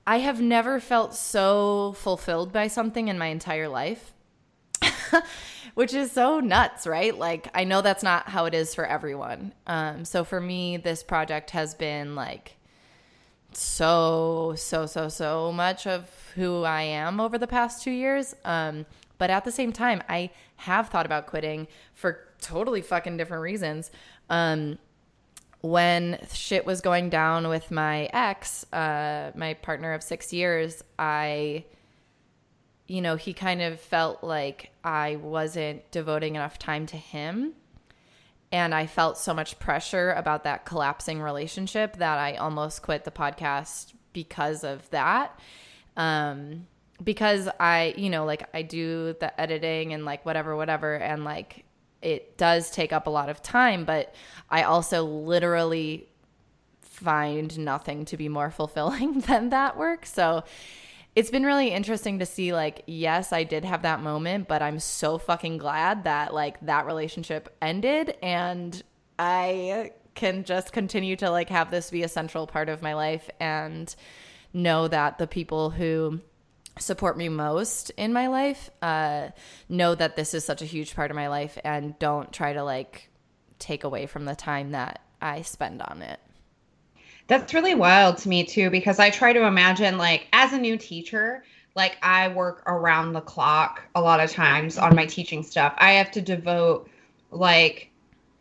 [0.08, 4.14] I have never felt so fulfilled by something in my entire life.
[5.76, 7.16] Which is so nuts, right?
[7.16, 9.54] Like I know that's not how it is for everyone.
[9.68, 12.58] Um so for me this project has been like
[13.54, 18.34] so so so so much of who I am over the past 2 years.
[18.46, 18.86] Um
[19.22, 23.92] but at the same time, I have thought about quitting for totally fucking different reasons.
[24.32, 24.80] Um,
[25.62, 31.66] when shit was going down with my ex, uh, my partner of six years, I,
[32.88, 37.54] you know, he kind of felt like I wasn't devoting enough time to him.
[38.52, 43.12] And I felt so much pressure about that collapsing relationship that I almost quit the
[43.12, 45.40] podcast because of that.
[45.96, 46.68] Um,
[47.02, 50.96] because I, you know, like I do the editing and like whatever, whatever.
[50.96, 51.66] And like
[52.02, 54.14] it does take up a lot of time, but
[54.50, 56.08] I also literally
[56.82, 60.06] find nothing to be more fulfilling than that work.
[60.06, 60.44] So
[61.16, 64.80] it's been really interesting to see like yes, I did have that moment, but I'm
[64.80, 68.82] so fucking glad that like that relationship ended and
[69.20, 73.30] I can just continue to like have this be a central part of my life
[73.40, 73.94] and
[74.54, 76.20] know that the people who
[76.82, 79.30] support me most in my life uh,
[79.70, 82.64] know that this is such a huge part of my life and don't try to
[82.64, 83.10] like
[83.60, 86.20] take away from the time that I spend on it.
[87.28, 90.78] That's really wild to me too, because I try to imagine like as a new
[90.78, 91.44] teacher,
[91.76, 95.74] like I work around the clock a lot of times on my teaching stuff.
[95.78, 96.90] I have to devote
[97.30, 97.90] like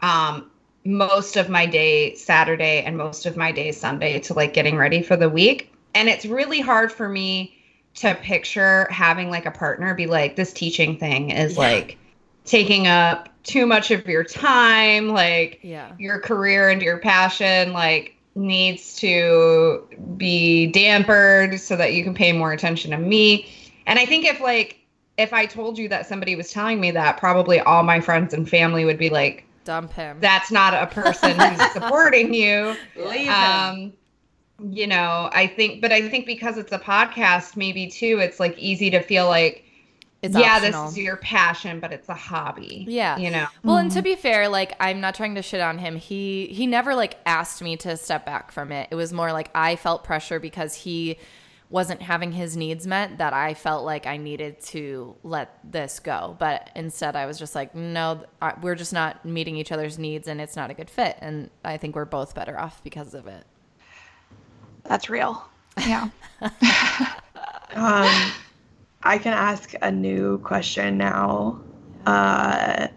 [0.00, 0.50] um
[0.84, 5.02] most of my day Saturday and most of my day Sunday to like getting ready
[5.02, 5.72] for the week.
[5.94, 7.59] And it's really hard for me
[8.00, 11.58] to picture having like a partner be like this teaching thing is yeah.
[11.58, 11.98] like
[12.46, 15.92] taking up too much of your time like yeah.
[15.98, 19.86] your career and your passion like needs to
[20.16, 23.46] be dampered so that you can pay more attention to me.
[23.86, 24.78] And i think if like
[25.18, 28.48] if i told you that somebody was telling me that probably all my friends and
[28.48, 30.16] family would be like dump him.
[30.20, 32.74] That's not a person who's supporting you.
[32.96, 33.92] Leave um him
[34.70, 38.58] you know, I think, but I think because it's a podcast, maybe too, it's like
[38.58, 39.64] easy to feel like,
[40.22, 40.82] it's yeah, optional.
[40.84, 42.84] this is your passion, but it's a hobby.
[42.86, 43.16] Yeah.
[43.16, 43.46] You know?
[43.64, 44.04] Well, and to mm-hmm.
[44.04, 45.96] be fair, like I'm not trying to shit on him.
[45.96, 48.88] He he never like asked me to step back from it.
[48.90, 51.16] It was more like I felt pressure because he
[51.70, 56.36] wasn't having his needs met that I felt like I needed to let this go.
[56.38, 58.24] But instead I was just like, no,
[58.60, 61.76] we're just not meeting each other's needs and it's not a good fit and I
[61.76, 63.44] think we're both better off because of it.
[64.84, 65.44] That's real.
[65.78, 66.08] Yeah.
[66.40, 68.32] um,
[69.02, 71.60] I can ask a new question now.
[72.06, 72.88] Uh,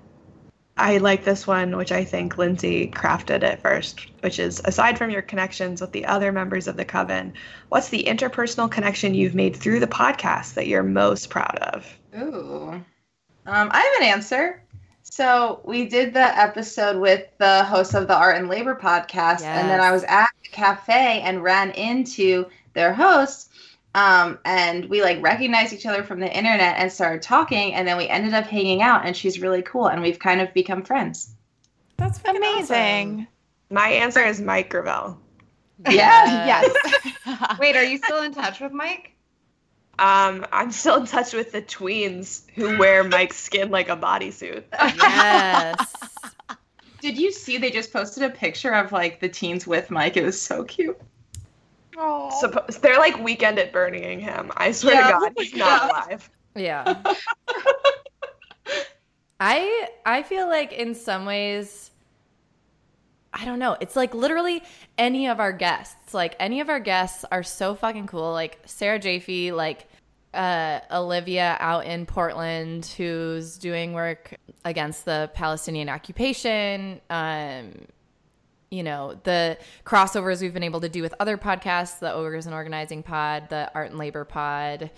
[0.75, 5.11] I like this one, which I think Lindsay crafted at first, which is aside from
[5.11, 7.33] your connections with the other members of the coven,
[7.69, 11.85] what's the interpersonal connection you've made through the podcast that you're most proud of?
[12.17, 12.83] Ooh.
[13.45, 14.62] Um, I have an answer.
[15.13, 19.43] So we did the episode with the host of the Art and Labor podcast, yes.
[19.43, 23.51] and then I was at a cafe and ran into their host.
[23.93, 27.95] Um, and we like recognized each other from the internet and started talking, and then
[27.95, 29.05] we ended up hanging out.
[29.05, 31.35] And she's really cool, and we've kind of become friends.
[31.97, 33.13] That's amazing.
[33.13, 33.27] Awesome.
[33.69, 35.19] My answer is Mike Gravel.
[35.91, 36.47] Yeah.
[37.27, 37.59] yes.
[37.59, 39.12] Wait, are you still in touch with Mike?
[39.99, 44.63] Um, I'm still in touch with the tweens who wear Mike's skin like a bodysuit.
[44.71, 45.95] Yes.
[47.01, 50.17] Did you see they just posted a picture of like the teens with Mike?
[50.17, 50.99] It was so cute.
[51.97, 52.31] Oh.
[52.41, 54.51] Suppo- they're like weekend at Birmingham.
[54.57, 56.29] I swear yeah, to God, he's not alive.
[56.55, 57.03] Yeah.
[59.39, 61.91] I I feel like in some ways
[63.33, 63.75] I don't know.
[63.79, 64.63] It's like literally
[64.97, 66.13] any of our guests.
[66.13, 68.31] Like any of our guests are so fucking cool.
[68.31, 69.87] Like Sarah Jaffe, like
[70.33, 77.01] uh, Olivia out in Portland, who's doing work against the Palestinian occupation.
[77.09, 77.73] Um,
[78.69, 82.55] you know the crossovers we've been able to do with other podcasts, the Ogres and
[82.55, 84.89] Organizing Pod, the Art and Labor Pod.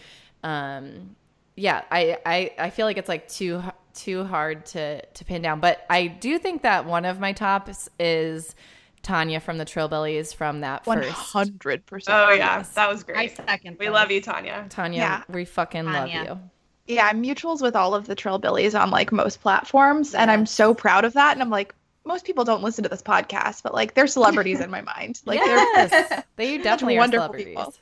[0.44, 1.16] Um,
[1.56, 3.64] yeah, I, I I feel like it's like too
[3.94, 5.60] too hard to to pin down.
[5.60, 8.56] But I do think that one of my tops is
[9.02, 10.86] Tanya from the Trillbillies from that.
[10.86, 12.18] One hundred percent.
[12.18, 13.18] Oh yeah, that was great.
[13.18, 13.78] I second.
[13.80, 14.66] We love you, Tanya.
[14.70, 15.24] Tanya, yeah.
[15.30, 16.18] we fucking Tanya.
[16.18, 16.96] love you.
[16.96, 20.22] Yeah, I'm mutuals with all of the Trillbillies on like most platforms, yes.
[20.22, 21.34] and I'm so proud of that.
[21.34, 24.70] And I'm like, most people don't listen to this podcast, but like they're celebrities in
[24.70, 25.22] my mind.
[25.26, 25.90] Like yes.
[25.90, 27.48] they're they definitely are celebrities.
[27.48, 27.74] People.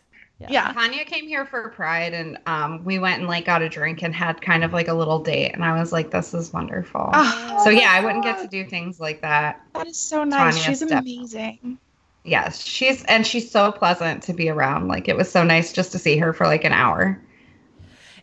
[0.49, 0.67] Yeah.
[0.67, 0.73] yeah.
[0.73, 4.13] Tanya came here for Pride and um, we went and like got a drink and
[4.13, 5.51] had kind of like a little date.
[5.53, 7.10] And I was like, this is wonderful.
[7.13, 9.62] Oh, so yeah, I wouldn't get to do things like that.
[9.73, 10.56] That is so nice.
[10.56, 11.77] Tanya she's amazing.
[12.23, 14.88] Yes, she's and she's so pleasant to be around.
[14.88, 17.21] Like it was so nice just to see her for like an hour.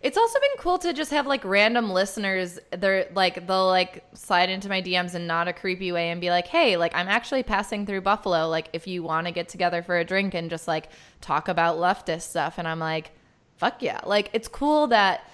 [0.03, 2.59] It's also been cool to just have like random listeners.
[2.71, 6.31] They're like they'll like slide into my DMs in not a creepy way and be
[6.31, 8.49] like, "Hey, like I'm actually passing through Buffalo.
[8.49, 10.89] Like if you want to get together for a drink and just like
[11.21, 13.11] talk about leftist stuff." And I'm like,
[13.57, 15.29] "Fuck yeah!" Like it's cool that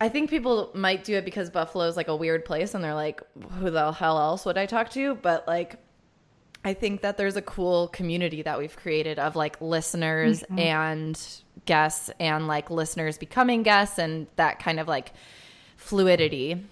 [0.00, 2.94] I think people might do it because Buffalo is like a weird place and they're
[2.94, 3.22] like,
[3.58, 5.14] who the hell else would I talk to?
[5.14, 5.76] But like,
[6.64, 10.58] I think that there's a cool community that we've created of like listeners Mm-hmm.
[10.58, 11.28] and
[11.66, 15.12] guests and like listeners becoming guests and that kind of like
[15.76, 16.62] fluidity.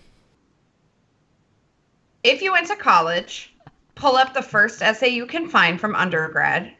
[2.22, 3.54] If you went to college,
[3.94, 6.72] pull up the first essay you can find from undergrad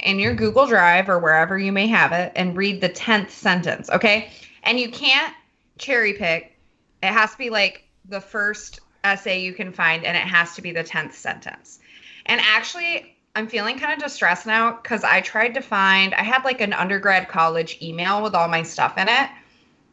[0.00, 3.88] in your Google Drive or wherever you may have it and read the 10th sentence,
[3.90, 4.30] okay?
[4.64, 5.34] And you can't
[5.78, 6.58] cherry pick.
[7.02, 10.62] It has to be like the first essay you can find and it has to
[10.62, 11.78] be the 10th sentence.
[12.26, 16.44] And actually, I'm feeling kind of distressed now because I tried to find, I had
[16.44, 19.30] like an undergrad college email with all my stuff in it.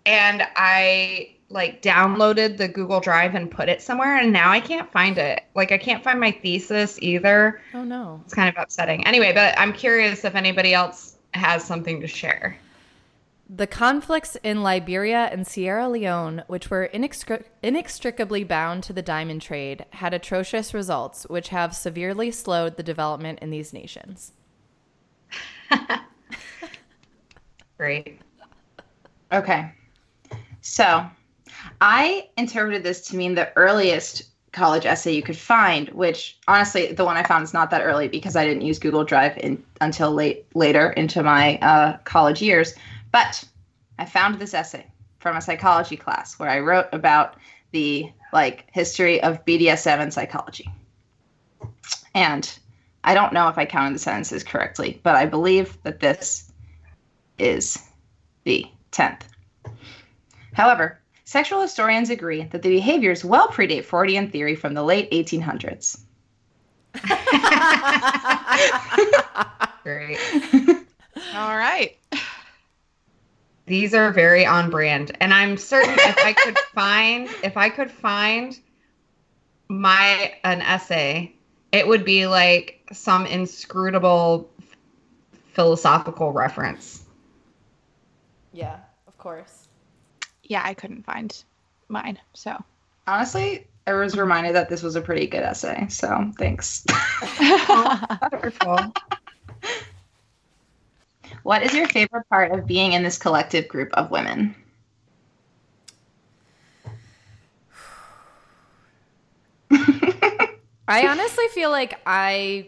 [0.08, 4.18] And I like downloaded the Google Drive and put it somewhere.
[4.18, 5.44] And now I can't find it.
[5.54, 7.62] Like, I can't find my thesis either.
[7.76, 8.20] Oh no.
[8.26, 9.06] It's kind of upsetting.
[9.06, 12.58] Anyway, but I'm curious if anybody else has something to share.
[13.48, 19.44] The conflicts in Liberia and Sierra Leone, which were inextri- inextricably bound to the diamond
[19.44, 24.34] trade, had atrocious results, which have severely slowed the development in these nations.
[27.78, 28.20] Great.
[29.32, 29.72] Okay.
[30.62, 31.06] So
[31.82, 37.06] I interpreted this to mean the earliest college essay you could find, which honestly, the
[37.06, 40.12] one I found is not that early because I didn't use Google Drive in, until
[40.12, 42.74] late later into my uh, college years.
[43.16, 43.46] But
[43.98, 44.86] I found this essay
[45.20, 47.38] from a psychology class where I wrote about
[47.72, 50.70] the like history of BDSM and psychology.
[52.14, 52.60] And
[53.06, 56.52] I don't know if I counted the sentences correctly, but I believe that this
[57.40, 57.82] is
[58.44, 59.22] the 10th.
[60.52, 66.02] However, sexual historians agree that the behaviors well predate Freudian theory from the late 1800s.
[69.84, 70.20] Great.
[71.34, 71.96] All right.
[73.68, 75.16] These are very on brand.
[75.20, 78.58] And I'm certain if I could find if I could find
[79.68, 81.34] my an essay,
[81.72, 84.50] it would be like some inscrutable
[85.54, 87.04] philosophical reference.
[88.54, 89.68] Yeah, of course.
[90.44, 91.44] Yeah, I couldn't find
[91.90, 92.20] mine.
[92.34, 92.64] So
[93.08, 96.84] Honestly, I was reminded that this was a pretty good essay, so thanks.
[98.22, 98.94] Wonderful.
[101.46, 104.56] What is your favorite part of being in this collective group of women?
[109.70, 112.66] I honestly feel like I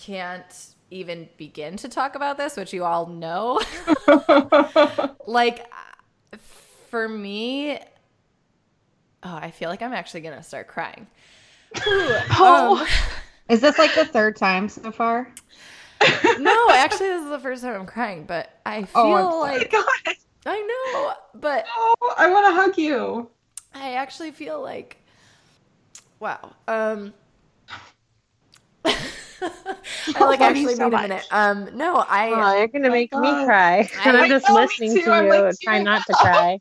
[0.00, 3.60] can't even begin to talk about this, which you all know.
[5.28, 5.64] like,
[6.90, 7.78] for me,
[9.22, 11.06] oh, I feel like I'm actually going to start crying.
[11.86, 12.80] Oh.
[12.80, 12.86] Um,
[13.48, 15.32] Is this like the third time so far?
[16.36, 20.16] no, actually, this is the first time I'm crying, but I feel Oh, like God,
[20.46, 23.30] I know, but oh, I want to hug you.
[23.74, 24.98] I actually feel like
[26.20, 26.52] wow.
[26.68, 27.12] Um
[30.14, 31.26] I like love you actually so need a minute.
[31.30, 33.88] Um no, I Oh, you're gonna make me cry.
[33.98, 35.06] I And I'm just me listening too.
[35.06, 36.58] to I'm you like and trying not to cry.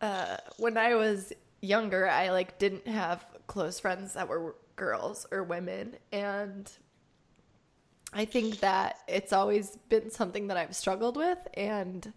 [0.00, 5.44] uh when I was younger, I like didn't have close friends that were girls or
[5.44, 6.72] women and
[8.14, 12.10] I think that it's always been something that I've struggled with and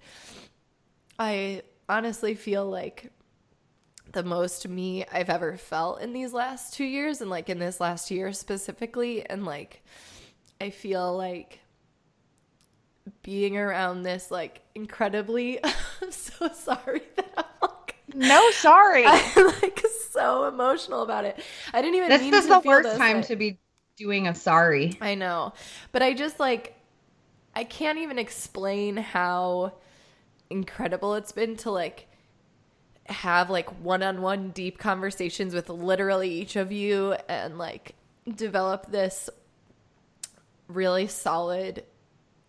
[1.20, 3.12] I honestly feel like
[4.14, 7.82] the most me I've ever felt in these last 2 years and like in this
[7.82, 9.84] last year specifically and like
[10.62, 11.60] I feel like
[13.24, 15.62] being around this like incredibly
[16.02, 17.70] I'm so sorry that I'm
[18.14, 19.06] no, sorry.
[19.08, 21.40] I'm like so emotional about it.
[21.74, 23.24] I didn't even This mean is to the feel worst this time way.
[23.24, 23.60] to be
[23.98, 24.98] doing a sorry.
[25.02, 25.54] I know.
[25.92, 26.76] But I just like
[27.56, 29.74] I can't even explain how
[30.50, 32.08] incredible it's been to like
[33.08, 37.96] have like one-on-one deep conversations with literally each of you and like
[38.36, 39.30] develop this
[40.68, 41.84] really solid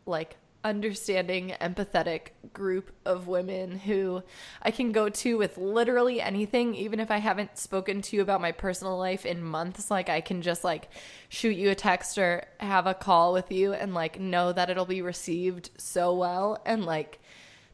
[0.06, 4.22] like understanding empathetic group of women who
[4.62, 6.74] I can go to with literally anything.
[6.74, 10.22] Even if I haven't spoken to you about my personal life in months like I
[10.22, 10.88] can just like
[11.28, 14.86] shoot you a text or have a call with you and like know that it'll
[14.86, 16.60] be received so well.
[16.64, 17.20] And like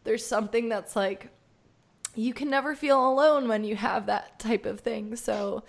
[0.04, 1.28] there's something that's like
[2.16, 5.14] you can never feel alone when you have that type of thing.
[5.14, 5.62] So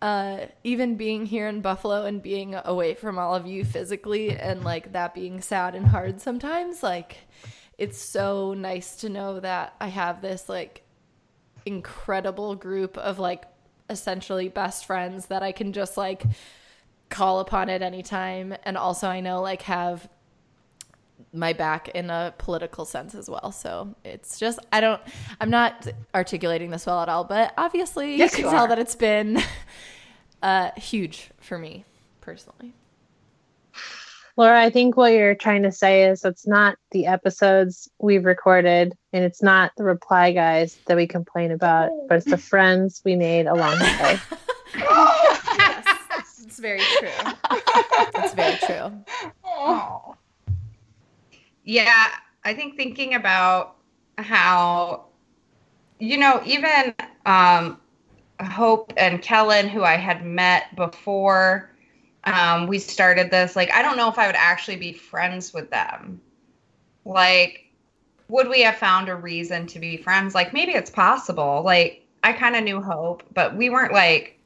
[0.00, 4.62] uh, even being here in Buffalo and being away from all of you physically and
[4.64, 7.18] like that being sad and hard sometimes, like
[7.78, 10.82] it's so nice to know that I have this like
[11.66, 13.44] incredible group of like
[13.90, 16.22] essentially best friends that I can just like
[17.08, 18.54] call upon at any time.
[18.64, 20.08] And also I know like have
[21.32, 23.52] my back in a political sense as well.
[23.52, 25.00] So it's just I don't
[25.40, 28.78] I'm not articulating this well at all, but obviously Yes, you you can tell that
[28.78, 29.42] it's been
[30.42, 31.84] uh, huge for me
[32.20, 32.74] personally.
[34.36, 38.96] Laura, I think what you're trying to say is it's not the episodes we've recorded
[39.12, 43.16] and it's not the reply guys that we complain about, but it's the friends we
[43.16, 44.20] made along the way.
[44.76, 47.32] yes, it's very true.
[48.14, 48.92] It's very true.
[49.44, 50.14] Oh.
[51.68, 52.06] Yeah,
[52.44, 53.76] I think thinking about
[54.16, 55.04] how,
[55.98, 56.94] you know, even
[57.26, 57.78] um,
[58.40, 61.70] Hope and Kellen, who I had met before
[62.24, 65.68] um, we started this, like, I don't know if I would actually be friends with
[65.68, 66.22] them.
[67.04, 67.66] Like,
[68.28, 70.34] would we have found a reason to be friends?
[70.34, 71.60] Like, maybe it's possible.
[71.62, 74.40] Like, I kind of knew Hope, but we weren't like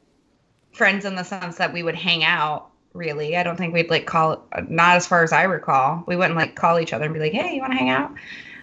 [0.72, 3.36] friends in the sense that we would hang out really.
[3.36, 6.04] I don't think we'd like call not as far as I recall.
[6.06, 8.12] We wouldn't like call each other and be like, "Hey, you want to hang out?"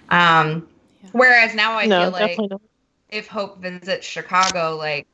[0.09, 0.67] Um
[1.01, 1.09] Yeah.
[1.11, 2.61] whereas now I no, feel like not.
[3.09, 5.07] if Hope visits Chicago, like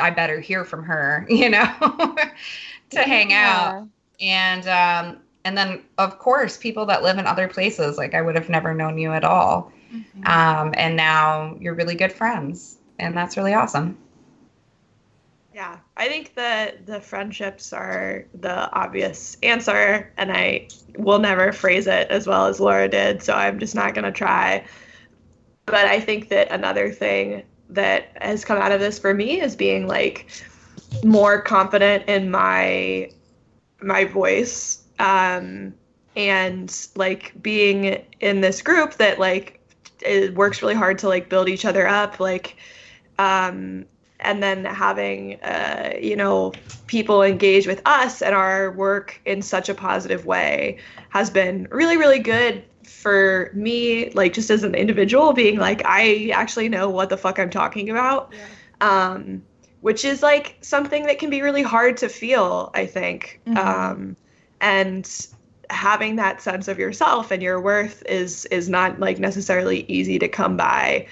[0.00, 2.16] I better hear from her, you know,
[2.90, 3.76] to hang out.
[4.20, 8.34] And um and then of course people that live in other places, like I would
[8.36, 9.72] have never known you at all.
[10.24, 12.78] Um and now you're really good friends.
[12.98, 13.98] And that's really awesome.
[15.52, 21.86] Yeah, I think that the friendships are the obvious answer, and I will never phrase
[21.86, 24.64] it as well as Laura did, so I'm just not going to try.
[25.66, 29.54] But I think that another thing that has come out of this for me is
[29.54, 30.30] being like
[31.04, 33.10] more confident in my
[33.82, 35.74] my voice um,
[36.16, 39.60] and like being in this group that like
[40.00, 42.56] it works really hard to like build each other up like
[43.18, 43.84] um,
[44.22, 46.52] and then having uh, you know
[46.86, 50.78] people engage with us and our work in such a positive way
[51.10, 56.30] has been really really good for me like just as an individual being like i
[56.34, 58.32] actually know what the fuck i'm talking about.
[58.80, 59.42] Um,
[59.82, 63.40] which is like something that can be really hard to feel i think.
[63.46, 63.56] Mhm.
[63.56, 64.16] um,
[64.60, 65.26] and
[65.70, 70.28] having that sense of yourself and your worth is is not like necessarily easy to
[70.28, 71.06] come by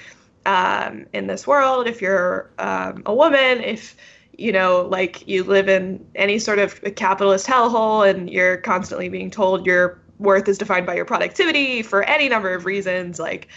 [0.48, 3.94] um, in this world if you're um, a woman if
[4.36, 9.30] you know like you live in any sort of capitalist hellhole and you're constantly being
[9.30, 13.48] told your worth is defined by your productivity for any number of reasons like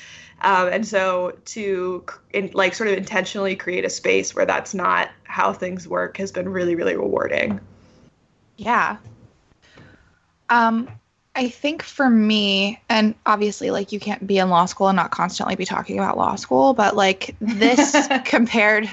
[0.42, 5.12] um, and so to in, like sort of intentionally create a space where that's not
[5.24, 7.62] how things work has been really really rewarding
[8.58, 8.98] Yeah.
[10.52, 10.88] Um,
[11.34, 15.12] I think for me, and obviously, like, you can't be in law school and not
[15.12, 18.90] constantly be talking about law school, but like this compared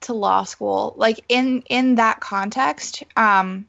[0.00, 3.66] to law school, like in in that context, um,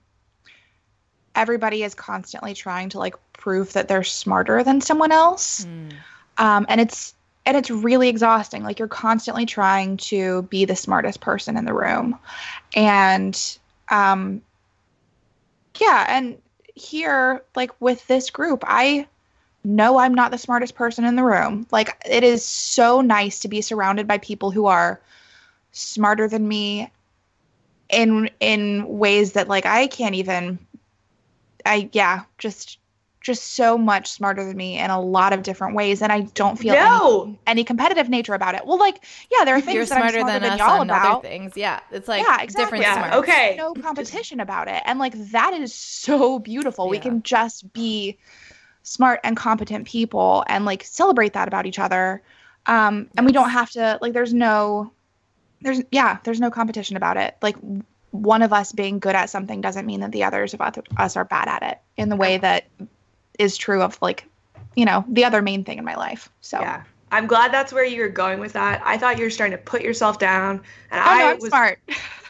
[1.36, 5.66] everybody is constantly trying to like prove that they're smarter than someone else.
[5.66, 5.94] Mm.
[6.38, 7.14] um, and it's
[7.46, 8.64] and it's really exhausting.
[8.64, 12.20] Like you're constantly trying to be the smartest person in the room.
[12.76, 13.58] And
[13.90, 14.42] um,
[15.80, 16.38] yeah and
[16.78, 19.08] here like with this group i
[19.68, 21.68] know i'm not the smartest person in the room.
[21.72, 25.02] Like it is so nice to be surrounded by people who are
[25.72, 26.90] smarter than me
[27.90, 30.58] in in ways that like i can't even
[31.66, 32.80] i yeah just
[33.22, 36.58] just so much smarter than me in a lot of different ways and i don't
[36.58, 37.38] feel any, no!
[37.48, 38.66] any competitive nature about it.
[38.66, 41.18] Well like yeah there are things You're that i'm smarter smarter than than, y'all about
[41.18, 41.54] other things.
[41.56, 42.80] Yeah, it's like Yeah, exactly.
[42.80, 43.30] different Yeah, smarts.
[43.30, 43.56] okay.
[43.58, 46.90] no competition about it and like that is so beautiful.
[46.90, 48.18] We can just be
[48.84, 52.22] smart and competent people and like celebrate that about each other.
[52.66, 54.92] Um and we don't have to like there's no
[55.62, 57.36] there's yeah there's no competition about it.
[57.42, 57.58] Like
[58.12, 61.26] one of us being good at something doesn't mean that the others of us are
[61.26, 62.66] bad at it in the way that
[63.38, 64.26] is true of like
[64.76, 66.60] you know the other main thing in my life so.
[66.60, 66.84] Yeah.
[67.10, 68.82] I'm glad that's where you're going with that.
[68.84, 70.62] I thought you were starting to put yourself down
[70.92, 71.80] and oh, i no, I'm was smart.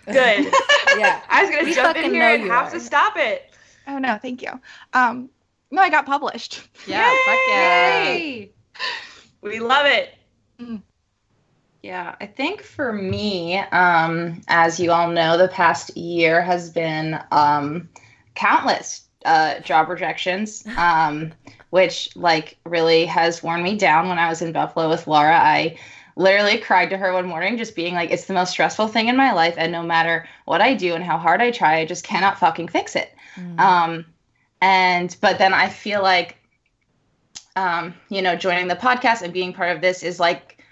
[0.05, 0.53] Good.
[0.97, 1.21] Yeah.
[1.29, 2.71] i was gonna We jump in fucking here know and you have are.
[2.71, 3.51] to stop it.
[3.87, 4.51] Oh no thank you.
[4.93, 5.29] Um
[5.71, 6.61] no i got published.
[6.85, 7.09] Yeah.
[7.25, 8.45] Fuck yeah.
[9.41, 10.13] We love it.
[11.83, 17.19] Yeah, I think for me, um, as you all know, the past year has been
[17.31, 17.87] um,
[18.35, 21.33] countless uh, job rejections, um,
[21.69, 24.07] which like really has worn me down.
[24.07, 25.77] When I was in Buffalo with Laura, I
[26.15, 29.17] literally cried to her one morning, just being like, "It's the most stressful thing in
[29.17, 32.05] my life, and no matter what I do and how hard I try, I just
[32.05, 33.59] cannot fucking fix it." Mm.
[33.59, 34.05] Um,
[34.61, 36.37] and but then I feel like,
[37.57, 40.63] um, you know, joining the podcast and being part of this is like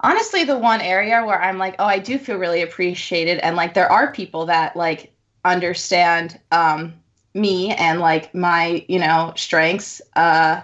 [0.00, 3.72] honestly the one area where I'm like, oh, I do feel really appreciated, and like
[3.72, 5.12] there are people that like
[5.44, 6.99] understand um,
[7.34, 10.60] me and like my you know strengths uh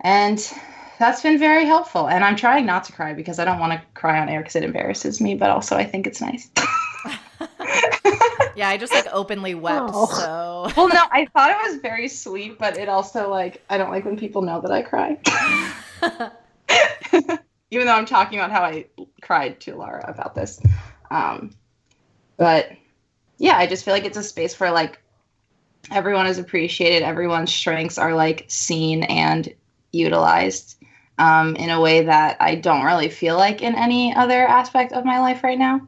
[0.00, 0.52] and
[0.98, 2.08] that's been very helpful.
[2.08, 4.54] And i'm trying not to cry because i don't want to cry on air because
[4.56, 6.48] it embarrasses me but also i think it's nice.
[8.54, 10.06] Yeah i just like openly wept Oh.
[10.06, 10.72] so.
[10.76, 14.04] Well no i thought it was very sweet but it also like i don't like
[14.04, 15.18] when people know that i cry.
[17.70, 18.84] Even though i'm talking about how i
[19.22, 20.60] cried to laura about this
[21.10, 21.50] um
[22.36, 22.70] but
[23.38, 25.01] yeah i just feel like it's a space for like
[25.90, 29.52] everyone is appreciated everyone's strengths are like seen and
[29.92, 30.76] utilized
[31.18, 35.04] um, in a way that i don't really feel like in any other aspect of
[35.04, 35.80] my life right now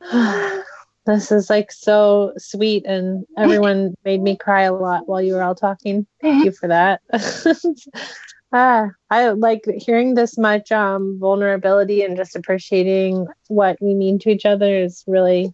[1.06, 5.42] this is like so sweet, and everyone made me cry a lot while you were
[5.42, 6.06] all talking.
[6.20, 7.00] Thank you for that.
[8.52, 14.30] ah, I like hearing this much um, vulnerability and just appreciating what we mean to
[14.30, 15.52] each other is really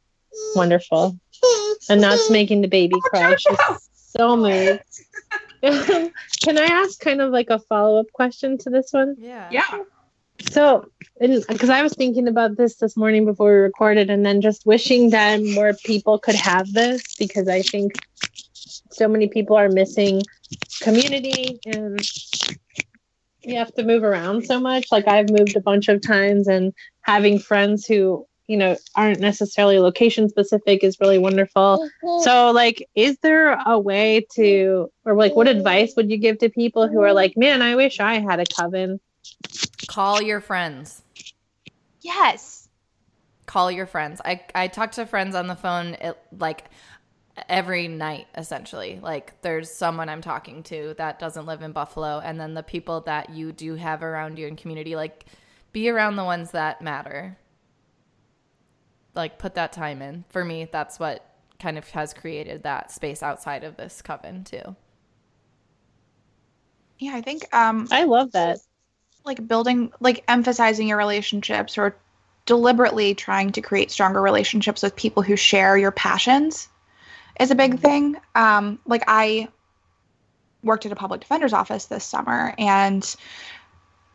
[0.54, 1.18] wonderful.
[1.88, 3.36] And that's making the baby cry.
[3.36, 3.58] She's
[3.94, 4.80] so moved.
[5.62, 9.16] Can I ask kind of like a follow up question to this one?
[9.18, 9.82] yeah yeah
[10.40, 14.66] So, because I was thinking about this this morning before we recorded, and then just
[14.66, 17.92] wishing that more people could have this because I think
[18.90, 20.22] so many people are missing
[20.80, 21.98] community and
[23.42, 24.86] you have to move around so much.
[24.90, 26.72] Like, I've moved a bunch of times, and
[27.02, 31.88] having friends who, you know, aren't necessarily location specific is really wonderful.
[32.02, 32.22] Mm-hmm.
[32.22, 35.58] So, like, is there a way to, or like, what mm-hmm.
[35.58, 37.14] advice would you give to people who are mm-hmm.
[37.16, 39.00] like, man, I wish I had a coven?
[39.86, 41.02] call your friends
[42.04, 42.68] Yes.
[43.46, 44.20] call your friends.
[44.24, 46.64] I I talk to friends on the phone it, like
[47.48, 49.00] every night essentially.
[49.02, 53.00] Like there's someone I'm talking to that doesn't live in Buffalo and then the people
[53.02, 55.24] that you do have around you in community like
[55.72, 57.38] be around the ones that matter.
[59.14, 60.24] Like put that time in.
[60.28, 61.24] For me, that's what
[61.58, 64.76] kind of has created that space outside of this coven too.
[66.98, 68.58] Yeah, I think um I love that.
[69.24, 71.96] like building like emphasizing your relationships or
[72.46, 76.68] deliberately trying to create stronger relationships with people who share your passions
[77.40, 78.16] is a big thing.
[78.34, 79.48] Um like I
[80.62, 83.16] worked at a public defender's office this summer and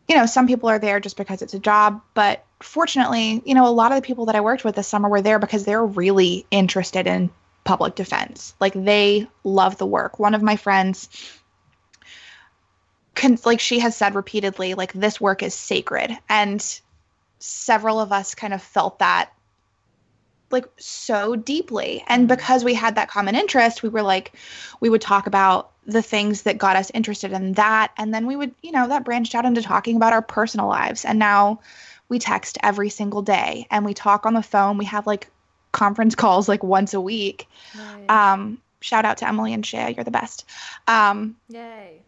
[0.09, 3.67] you know, some people are there just because it's a job, but fortunately, you know,
[3.67, 5.85] a lot of the people that I worked with this summer were there because they're
[5.85, 7.29] really interested in
[7.63, 8.55] public defense.
[8.59, 10.17] Like they love the work.
[10.17, 11.09] One of my friends
[13.13, 16.79] can like she has said repeatedly like this work is sacred and
[17.39, 19.29] several of us kind of felt that
[20.51, 22.35] like so deeply and mm-hmm.
[22.35, 24.31] because we had that common interest we were like
[24.79, 27.91] we would talk about the things that got us interested in that.
[27.97, 31.05] And then we would you know that branched out into talking about our personal lives.
[31.05, 31.59] And now
[32.07, 34.77] we text every single day and we talk on the phone.
[34.77, 35.29] We have like
[35.71, 37.47] conference calls like once a week.
[38.09, 39.93] Um shout out to emily and shea.
[39.93, 40.45] You're the best.
[40.87, 42.01] Um Yay.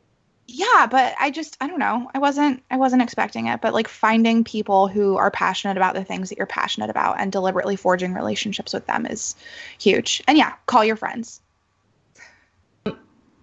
[0.48, 2.10] yeah but i just i don't know.
[2.14, 3.62] I wasn't i wasn't expecting it.
[3.62, 7.32] But like finding people who are passionate about the things that you're passionate about and
[7.32, 9.36] deliberately forging relationships with them is
[9.80, 10.24] huge.
[10.28, 11.42] And yeah call your friends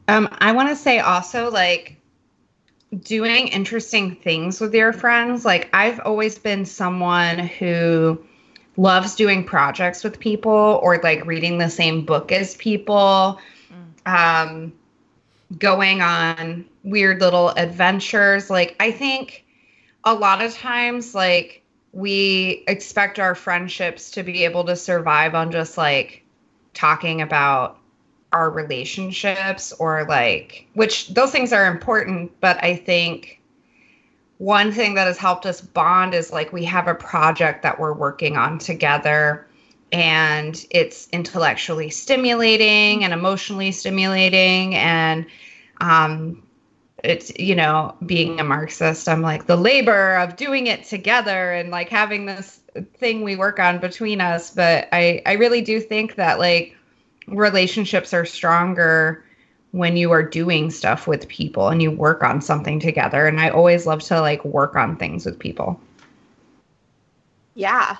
[0.08, 2.00] Um, I want to say also like
[2.98, 5.44] doing interesting things with your friends.
[5.44, 8.24] Like I've always been someone who
[8.76, 13.38] loves doing projects with people or like reading the same book as people.
[14.06, 14.72] Um,
[15.56, 18.50] going on weird little adventures.
[18.50, 19.44] Like I think
[20.04, 25.50] a lot of times like we expect our friendships to be able to survive on
[25.50, 26.22] just like
[26.74, 27.78] talking about
[28.32, 33.40] our relationships or like which those things are important but i think
[34.38, 37.92] one thing that has helped us bond is like we have a project that we're
[37.92, 39.46] working on together
[39.92, 45.26] and it's intellectually stimulating and emotionally stimulating and
[45.80, 46.42] um
[47.04, 51.70] it's you know being a marxist i'm like the labor of doing it together and
[51.70, 52.60] like having this
[52.98, 56.76] thing we work on between us but i i really do think that like
[57.30, 59.24] relationships are stronger
[59.72, 63.48] when you are doing stuff with people and you work on something together and i
[63.50, 65.80] always love to like work on things with people
[67.54, 67.96] yeah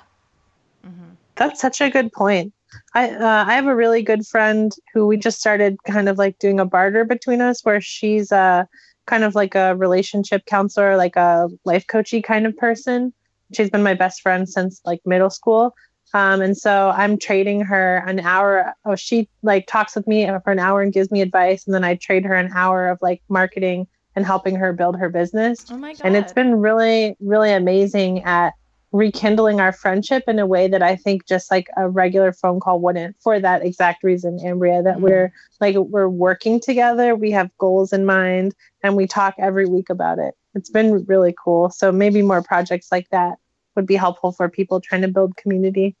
[1.35, 2.53] That's such a good point.
[2.93, 6.37] I uh, I have a really good friend who we just started kind of like
[6.39, 8.65] doing a barter between us, where she's uh
[9.07, 13.13] kind of like a relationship counselor, like a life coachy kind of person.
[13.53, 15.73] She's been my best friend since like middle school.
[16.13, 18.73] Um, and so I'm trading her an hour.
[18.85, 21.83] Oh, she like talks with me for an hour and gives me advice, and then
[21.83, 25.77] I trade her an hour of like marketing and helping her build her business Oh
[25.77, 26.01] my god.
[26.03, 28.53] and it's been really really amazing at
[28.91, 32.79] rekindling our friendship in a way that I think just like a regular phone call
[32.79, 35.03] wouldn't for that exact reason, Ambria, that mm-hmm.
[35.03, 39.89] we're like we're working together, we have goals in mind, and we talk every week
[39.89, 40.33] about it.
[40.55, 41.69] It's been really cool.
[41.69, 43.37] So maybe more projects like that
[43.79, 45.95] would be helpful for people trying to build community.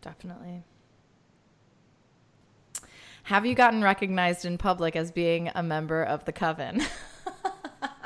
[0.00, 0.64] Definitely.
[3.22, 6.82] Have you gotten recognized in public as being a member of the coven?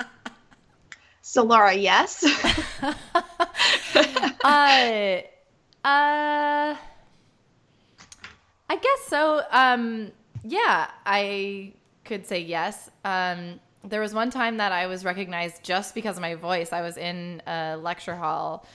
[1.22, 2.22] so, Laura, yes.
[2.82, 2.93] uh,
[4.45, 5.22] uh,
[5.82, 6.76] I
[8.68, 9.41] guess so.
[9.51, 10.12] Um,
[10.45, 11.72] yeah, I
[12.05, 12.91] could say yes.
[13.03, 16.72] Um, there was one time that I was recognized just because of my voice.
[16.72, 18.66] I was in a lecture hall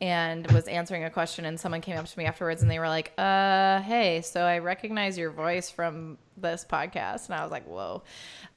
[0.00, 2.88] and was answering a question and someone came up to me afterwards and they were
[2.88, 7.26] like uh hey so i recognize your voice from this podcast.
[7.26, 8.02] And i was like whoa.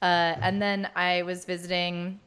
[0.00, 2.20] Uh, and then i was visiting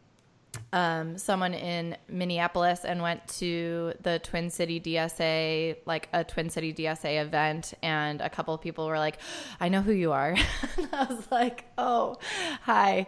[0.71, 6.73] um, someone in minneapolis and went to the twin city dsa like a twin city
[6.73, 7.73] dsa event.
[7.81, 9.19] And a couple of people were like
[9.61, 10.35] i know who you are.
[10.77, 12.17] And i was like oh
[12.63, 13.07] hi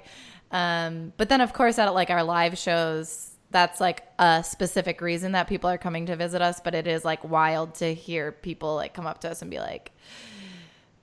[0.51, 5.31] um, but then of course at like our live shows that's like a specific reason
[5.31, 8.75] that people are coming to visit us, but it is like wild to hear people
[8.75, 9.91] like come up to us and be like,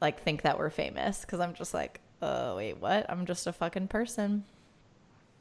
[0.00, 1.24] like think that we're famous.
[1.24, 3.06] Cause I'm just like, oh, wait, what?
[3.08, 4.44] I'm just a fucking person.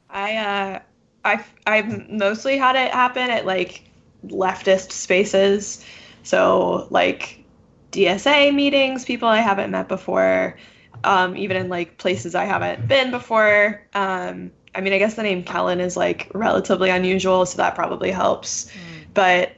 [0.08, 0.78] I, uh,
[1.24, 3.84] I've, I've mostly had it happen at like
[4.26, 5.84] leftist spaces.
[6.22, 7.44] So like
[7.92, 10.56] DSA meetings, people I haven't met before,
[11.04, 13.86] um, even in like places I haven't been before.
[13.94, 18.10] Um, I mean, I guess the name Kellen is like relatively unusual, so that probably
[18.10, 18.66] helps.
[18.66, 18.70] Mm.
[19.14, 19.52] But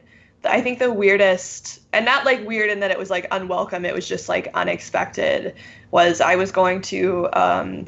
[0.45, 3.95] I think the weirdest, and not like weird in that it was like unwelcome, it
[3.95, 5.55] was just like unexpected,
[5.91, 7.87] was I was going to um,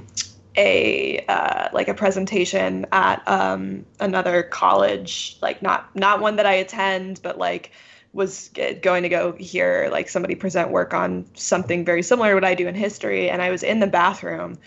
[0.56, 6.54] a uh, like a presentation at um, another college, like not not one that I
[6.54, 7.72] attend, but like
[8.18, 8.50] was
[8.82, 12.54] going to go hear like somebody present work on something very similar to what I
[12.54, 14.58] do in history, and I was in the bathroom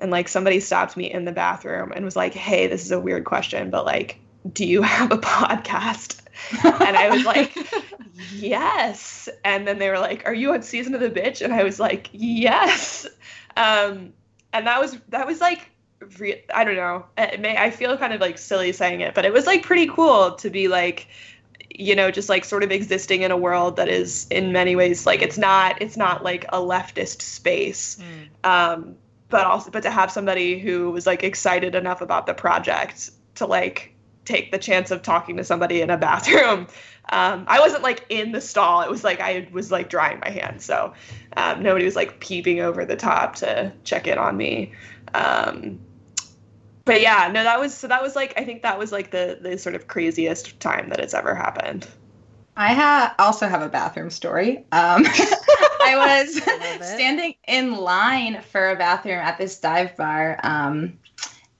[0.00, 3.00] and like somebody stopped me in the bathroom and was like, "Hey, this is a
[3.00, 4.18] weird question, but like,
[4.52, 6.20] do you have a podcast?"
[6.62, 7.54] and I was like,
[8.32, 11.64] "Yes." And then they were like, "Are you on season of the bitch?" And I
[11.64, 13.06] was like, "Yes."
[13.56, 14.14] Um,
[14.52, 15.70] and that was that was like
[16.18, 17.06] re- I don't know.
[17.18, 19.86] It may, I feel kind of like silly saying it, but it was like pretty
[19.86, 21.08] cool to be like
[21.80, 25.06] you know just like sort of existing in a world that is in many ways
[25.06, 27.98] like it's not it's not like a leftist space.
[28.44, 28.48] Mm.
[28.48, 28.96] um
[29.30, 33.46] but also but to have somebody who was like excited enough about the project to
[33.46, 36.66] like take the chance of talking to somebody in a bathroom
[37.12, 38.82] um, i wasn't like in the stall.
[38.82, 40.64] It was like i was like drying my hands.
[40.64, 40.92] So
[41.36, 44.72] um, nobody was like peeping over the top to check in on me.
[45.14, 45.80] Um,
[46.84, 49.38] but yeah no that was so that was like i think that was like the
[49.40, 51.86] the sort of craziest time that it's ever happened
[52.56, 54.58] I ha- also have a bathroom story.
[54.72, 55.06] Um,
[55.82, 56.42] I was
[56.94, 60.38] standing in line for a bathroom at this dive bar.
[60.42, 60.98] Um,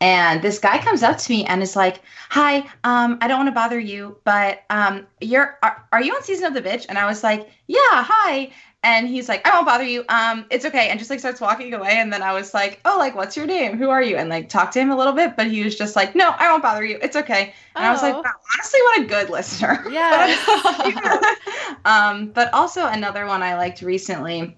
[0.03, 3.49] and this guy comes up to me and is like, "Hi, um, I don't want
[3.49, 6.99] to bother you, but um, you're are, are you on season of the bitch?" And
[6.99, 8.51] I was like, "Yeah, hi."
[8.83, 10.05] And he's like, I won't bother you.
[10.09, 10.89] Um, it's okay.
[10.89, 11.93] And just like starts walking away.
[11.93, 13.77] And then I was like, Oh, like, what's your name?
[13.77, 14.17] Who are you?
[14.17, 16.51] And like talk to him a little bit, but he was just like, No, I
[16.51, 16.99] won't bother you.
[17.03, 17.53] It's okay.
[17.77, 17.89] And oh.
[17.89, 18.23] I was like, oh.
[18.23, 19.85] wow, honestly, what a good listener.
[19.91, 21.35] Yeah.
[21.85, 24.57] um, but also another one I liked recently.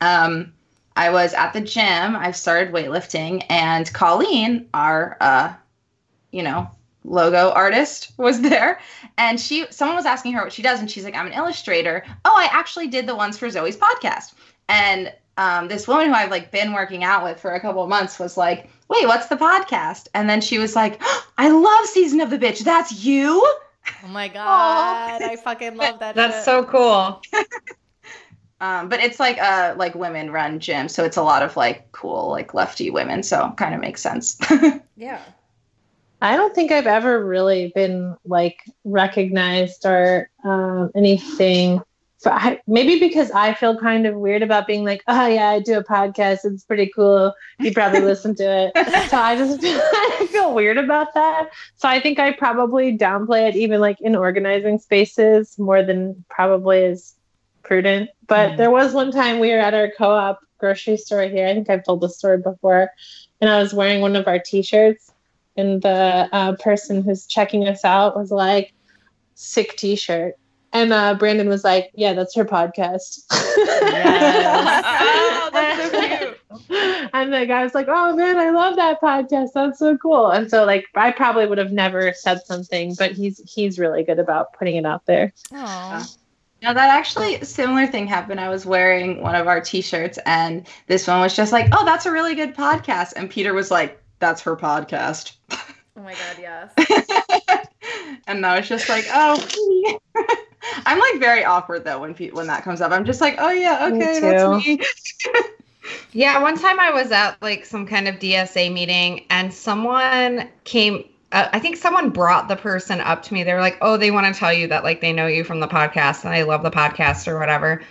[0.00, 0.52] Um,
[0.96, 2.16] I was at the gym.
[2.16, 5.52] I've started weightlifting, and Colleen, our uh,
[6.32, 6.70] you know,
[7.06, 8.80] logo artist was there.
[9.16, 12.04] And she someone was asking her what she does and she's like i'm an illustrator.
[12.24, 14.34] Oh i actually did the ones for zoe's podcast.
[14.68, 17.88] And um, this woman who i've like been working out with for a couple of
[17.88, 20.08] months was like wait what's the podcast?
[20.14, 22.60] And then she was like oh, i love season of the bitch.
[22.60, 23.40] That's you?
[24.04, 25.22] Oh my god.
[25.22, 26.44] I fucking love that that's shit.
[26.44, 27.22] so cool.
[28.58, 31.92] Um, but it's like a like women run gym so it's a lot of like
[31.92, 34.38] cool like lefty women so kind of makes sense.
[34.96, 35.20] Yeah
[36.20, 41.82] I don't think I've ever really been like recognized or um, anything.
[42.22, 45.60] For, I, maybe because I feel kind of weird about being like, oh yeah, I
[45.60, 46.44] do a podcast.
[46.44, 47.34] It's pretty cool.
[47.58, 48.44] You probably listen to
[48.74, 49.08] it.
[49.10, 51.50] So I just feel, I feel weird about that.
[51.76, 56.78] So I think I probably downplay it even like in organizing spaces more than probably
[56.78, 57.14] is
[57.62, 58.08] prudent.
[58.26, 58.56] But mm.
[58.56, 61.46] there was one time we were at our co-op grocery store here.
[61.46, 62.90] I think I've told this story before,
[63.42, 65.12] and I was wearing one of our T-shirts
[65.56, 68.72] and the uh, person who's checking us out was like,
[69.34, 70.34] "Sick T-shirt."
[70.72, 74.84] And uh, Brandon was like, "Yeah, that's her podcast." Yes.
[75.00, 77.10] oh, that's so cute.
[77.14, 79.48] and the guy was like, "Oh man, I love that podcast.
[79.54, 83.40] That's so cool." And so like I probably would have never said something, but he's
[83.50, 85.32] he's really good about putting it out there.
[85.54, 86.06] Aw.
[86.62, 88.40] Now that actually similar thing happened.
[88.40, 92.06] I was wearing one of our t-shirts and this one was just like, "Oh, that's
[92.06, 97.66] a really good podcast." And Peter was like, "That's her podcast." Oh my god, yes.
[98.26, 99.98] and I was just like, "Oh."
[100.86, 102.92] I'm like very awkward though when pe- when that comes up.
[102.92, 104.20] I'm just like, "Oh yeah, okay, too.
[104.20, 104.80] that's me."
[106.12, 111.04] Yeah, one time I was at like some kind of DSA meeting and someone came
[111.32, 113.42] uh, I think someone brought the person up to me.
[113.44, 115.60] They were like, "Oh, they want to tell you that like they know you from
[115.60, 117.82] the podcast and I love the podcast or whatever."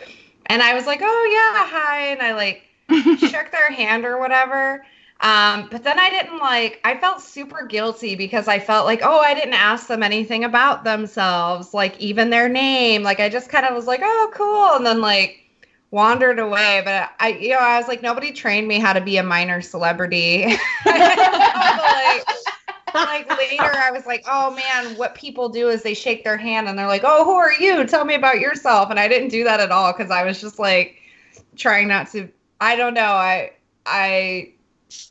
[0.48, 2.64] And I was like, "Oh yeah, hi." And I like
[3.20, 4.86] shook their hand or whatever.
[5.22, 9.20] Um, but then I didn't like I felt super guilty because I felt like, "Oh,
[9.20, 13.66] I didn't ask them anything about themselves, like even their name." Like I just kind
[13.66, 15.46] of was like, "Oh, cool." And then like
[15.92, 19.16] wandered away but i you know i was like nobody trained me how to be
[19.16, 20.44] a minor celebrity
[20.86, 22.26] like,
[22.94, 26.68] like later i was like oh man what people do is they shake their hand
[26.68, 29.46] and they're like oh who are you tell me about yourself and i didn't do
[29.46, 31.02] that at all because i was just like
[31.56, 32.28] trying not to
[32.60, 33.52] i don't know i
[33.86, 34.52] i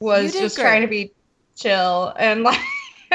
[0.00, 0.62] was just great.
[0.62, 1.12] trying to be
[1.56, 2.60] chill and like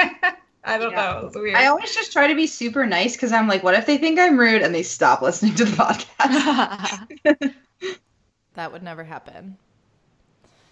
[0.64, 0.95] i don't Yeah.
[0.95, 3.64] know it was weird I always just try to be super nice because I'm like,
[3.64, 7.07] what if they think I'm rude and they stop listening to the podcast?
[8.53, 9.57] That would never happen.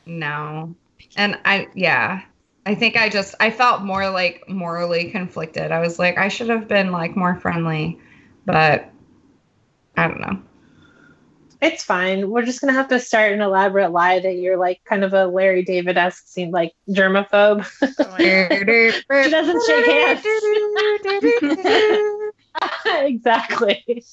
[0.06, 0.76] No.
[1.16, 2.22] And I yeah.
[2.66, 5.72] I think I just I felt more like morally conflicted.
[5.72, 8.00] I was like I should have been like more friendly,
[8.46, 8.90] but
[9.98, 10.42] I don't know.
[11.62, 12.30] It's fine.
[12.30, 15.26] We're just gonna have to start an elaborate lie that you're like kind of a
[15.26, 17.66] Larry David esque seem like germaphobe.
[17.82, 19.24] My God.
[19.24, 20.24] She doesn't shake hands.
[22.86, 24.04] exactly.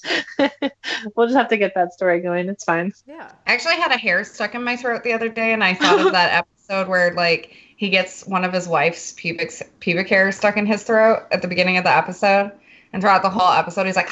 [1.15, 2.49] we'll just have to get that story going.
[2.49, 2.93] It's fine.
[3.07, 3.31] yeah.
[3.47, 6.01] I actually had a hair stuck in my throat the other day and I thought
[6.01, 10.57] of that episode where like he gets one of his wife's pubic pubic hair stuck
[10.57, 12.53] in his throat at the beginning of the episode.
[12.93, 14.09] And throughout the whole episode he's like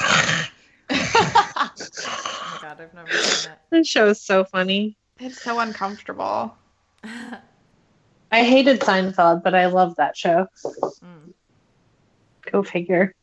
[0.94, 4.96] Oh god, I've never seen This show is so funny.
[5.18, 6.54] it's so uncomfortable.
[7.04, 10.46] I hated Seinfeld, but I love that show.
[10.64, 11.32] Mm.
[12.50, 13.14] Go figure.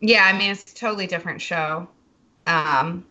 [0.00, 1.88] Yeah, I mean it's a totally different show.
[2.46, 3.04] Um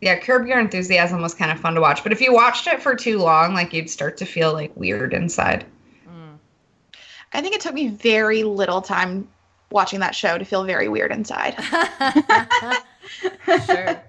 [0.00, 2.80] yeah, Curb Your Enthusiasm was kind of fun to watch, but if you watched it
[2.80, 5.66] for too long, like you'd start to feel like weird inside.
[6.06, 6.38] Mm.
[7.32, 9.28] I think it took me very little time
[9.72, 11.56] watching that show to feel very weird inside.
[13.46, 14.02] sure.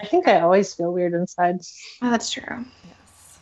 [0.00, 1.60] I think I always feel weird inside.
[2.02, 2.64] Oh, that's true.
[2.84, 3.38] Yes.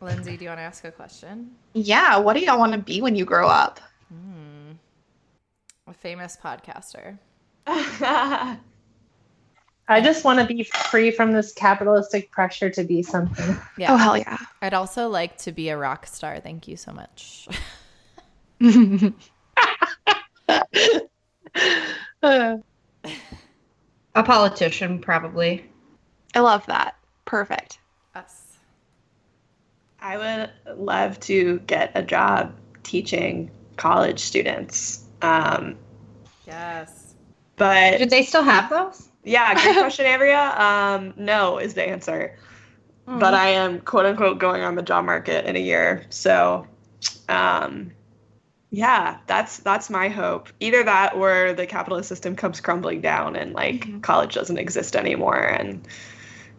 [0.00, 1.52] Lindsay, do you want to ask a question?
[1.72, 3.80] Yeah, what do y'all want to be when you grow up?
[4.08, 4.72] Hmm.
[5.86, 7.18] A famous podcaster.
[7.66, 8.58] I
[10.00, 13.56] just want to be free from this capitalistic pressure to be something.
[13.76, 13.92] Yeah.
[13.92, 14.38] Oh hell yeah.
[14.60, 16.38] I'd also like to be a rock star.
[16.40, 17.48] Thank you so much.
[22.22, 22.58] Uh,
[24.14, 25.70] A politician, probably.
[26.34, 26.96] I love that.
[27.24, 27.78] Perfect.
[28.14, 28.56] Us.
[30.00, 35.04] I would love to get a job teaching college students.
[35.22, 35.76] Um,
[36.46, 37.14] Yes.
[37.56, 39.08] but Did they still have those?
[39.24, 40.58] yeah, good question, Averia.
[40.58, 42.36] Um, no is the answer.
[43.06, 46.06] But I am quote unquote going on the job market in a year.
[46.10, 46.66] So
[47.28, 47.92] um
[48.74, 50.48] yeah, that's that's my hope.
[50.58, 54.02] Either that or the capitalist system comes crumbling down and like Mhm.
[54.02, 55.86] college doesn't exist anymore and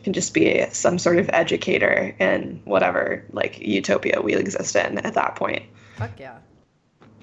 [0.04, 5.16] can just be some sort of educator in whatever like utopia we exist in at
[5.16, 5.64] that point.
[5.96, 6.38] Fuck yeah.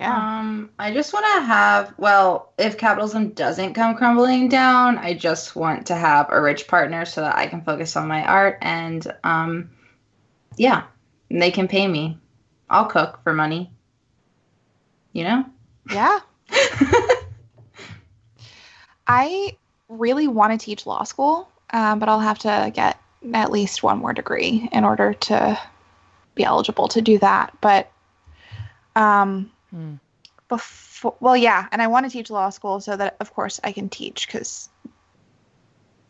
[0.01, 0.17] Yeah.
[0.17, 5.55] Um, I just want to have, well, if capitalism doesn't come crumbling down, I just
[5.55, 9.07] want to have a rich partner so that I can focus on my art and,
[9.25, 9.71] um,
[10.57, 10.85] yeah,
[11.29, 12.19] and they can pay me.
[12.71, 13.71] I'll cook for money.
[15.13, 15.45] You know?
[15.91, 16.21] Yeah.
[19.07, 19.57] I
[19.89, 22.99] really want to teach law school, um, but I'll have to get
[23.35, 25.59] at least one more degree in order to
[26.35, 27.57] be eligible to do that.
[27.61, 27.91] But
[28.97, 29.95] um, Hmm.
[30.49, 33.73] before, well, yeah, and I want to teach law school so that, of course, I
[33.73, 34.69] can teach because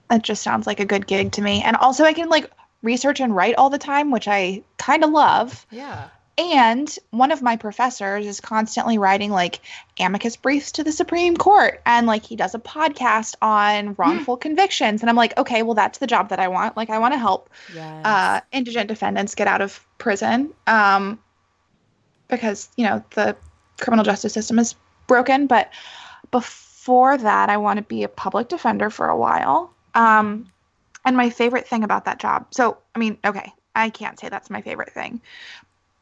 [0.09, 1.63] that just sounds like a good gig to me.
[1.63, 2.51] And also, I can like
[2.83, 5.67] research and write all the time, which I kind of love.
[5.71, 6.09] Yeah.
[6.41, 9.61] And one of my professors is constantly writing like
[9.99, 11.83] amicus briefs to the Supreme Court.
[11.85, 15.03] And like he does a podcast on wrongful convictions.
[15.03, 16.79] And I'm like, okay, well, that's the job that I want.
[16.79, 18.07] Like, I want to help Yes.
[18.07, 21.19] uh, indigent defendants get out of prison um,
[22.29, 23.37] because, you know, the
[23.79, 24.75] criminal justice system is
[25.07, 25.47] broken.
[25.47, 25.71] But
[26.31, 29.75] before that, I want to be a public defender for a while.
[29.95, 30.51] Um,
[31.05, 34.49] and my favorite thing about that job, so, I mean, okay, I can't say that's
[34.49, 35.21] my favorite thing.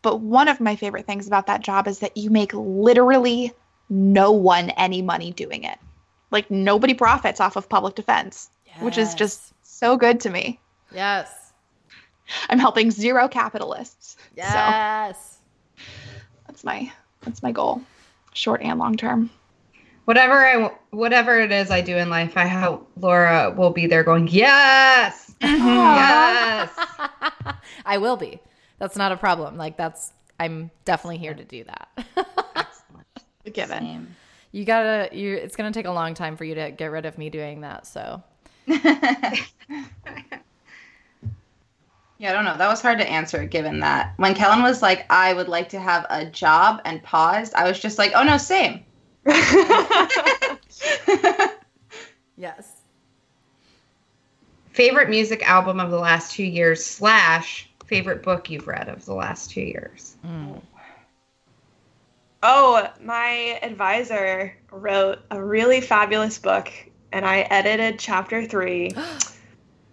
[0.09, 3.53] But one of my favorite things about that job is that you make literally
[3.91, 5.79] no one any money doing it.
[6.31, 8.49] Like nobody profits off of public defense,
[8.81, 10.61] which is just so good to me.
[10.95, 11.53] Yes.
[12.49, 14.17] I'm helping zero capitalists.
[14.37, 15.41] So Yes.
[16.47, 16.91] that's my
[17.21, 17.83] that's my goal,
[18.33, 19.29] short and long term.
[20.07, 24.05] Whatever I whatever it is I do in life, I hope Laura will be there
[24.05, 25.35] going, Yes.
[25.43, 26.71] Yes.
[27.85, 28.41] I will be.
[28.79, 29.57] That's not a problem.
[29.57, 31.89] Like that's I'm definitely here to do that.
[32.57, 33.07] Excellent.
[33.53, 33.79] Given.
[33.79, 34.17] Same.
[34.53, 37.19] you gotta you it's gonna take a long time for you to get rid of
[37.19, 38.23] me doing that, so
[42.19, 42.57] Yeah, I don't know.
[42.57, 45.79] That was hard to answer given that when Kellen was like, I would like to
[45.79, 48.85] have a job and paused, I was just like, oh no, same.
[52.37, 52.73] yes.
[54.73, 59.15] Favorite music album of the last two years slash favorite book you've read of the
[59.15, 60.15] last two years.
[60.25, 60.61] Mm.
[62.43, 66.71] Oh, my advisor wrote a really fabulous book,
[67.11, 68.93] and I edited chapter three.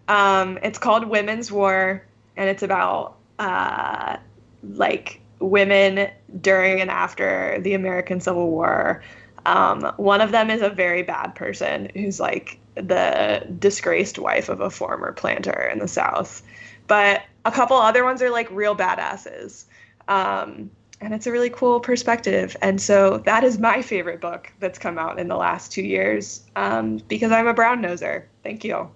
[0.07, 2.05] Um, it's called Women's War,
[2.37, 4.17] and it's about uh,
[4.61, 9.01] like women during and after the American Civil War.
[9.47, 14.59] Um, one of them is a very bad person who's like the disgraced wife of
[14.59, 16.43] a former planter in the South.
[16.85, 19.65] But a couple other ones are like real badasses.
[20.07, 20.69] Um,
[21.01, 22.55] and it's a really cool perspective.
[22.61, 26.43] And so that is my favorite book that's come out in the last two years
[26.55, 28.23] um, because I'm a brown noser.
[28.43, 28.89] Thank you.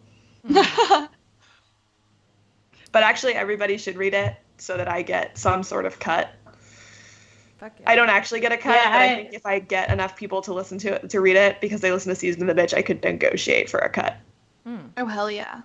[2.91, 6.33] But actually, everybody should read it so that I get some sort of cut.
[7.59, 7.89] Fuck yeah.
[7.89, 10.15] I don't actually get a cut, Yeah, but I, I- think if I get enough
[10.15, 12.59] people to listen to it to read it because they listen to Season of the
[12.59, 14.17] Bitch, I could negotiate for a cut.
[14.97, 15.61] Oh hell yeah.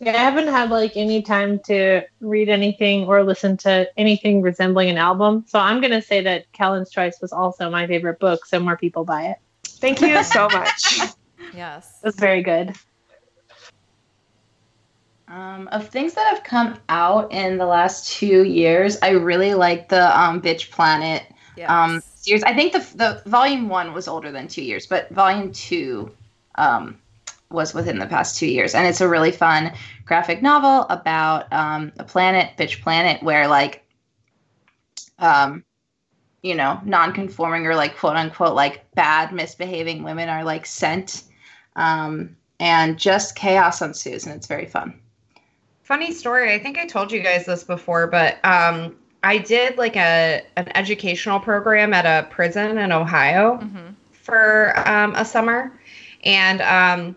[0.00, 4.90] Yeah, I haven't had like any time to read anything or listen to anything resembling
[4.90, 5.44] an album.
[5.46, 9.04] So I'm gonna say that Kellen's Choice was also my favorite book, so more people
[9.04, 9.38] buy it.
[9.64, 11.00] Thank you so much.
[11.54, 12.00] Yes.
[12.02, 12.74] It was very good.
[15.28, 19.88] Um, of things that have come out in the last two years, I really like
[19.88, 21.22] the um, Bitch Planet
[21.56, 21.70] Yes.
[21.70, 22.42] um, series.
[22.42, 26.10] I think the the volume one was older than two years, but volume two
[26.56, 26.98] um,
[27.54, 29.72] was within the past two years, and it's a really fun
[30.04, 33.84] graphic novel about um, a planet, Bitch Planet, where like,
[35.18, 35.64] um,
[36.42, 41.22] you know, non-conforming or like quote unquote like bad misbehaving women are like sent,
[41.76, 45.00] um, and just chaos ensues, and it's very fun.
[45.82, 46.52] Funny story.
[46.52, 50.68] I think I told you guys this before, but um, I did like a an
[50.76, 53.94] educational program at a prison in Ohio Mhm.
[54.12, 55.78] for um, a summer,
[56.24, 57.16] and um,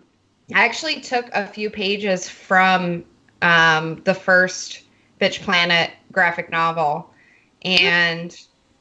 [0.54, 3.04] I actually took a few pages from
[3.42, 4.84] um, the first
[5.20, 7.10] Bitch Planet graphic novel,
[7.64, 8.36] and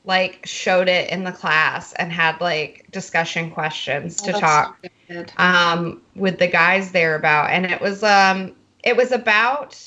[0.04, 4.86] like showed it in the class and had like discussion questions to Oh, that's talk
[5.08, 9.80] so um, with the guys there about, and it was um, it was about.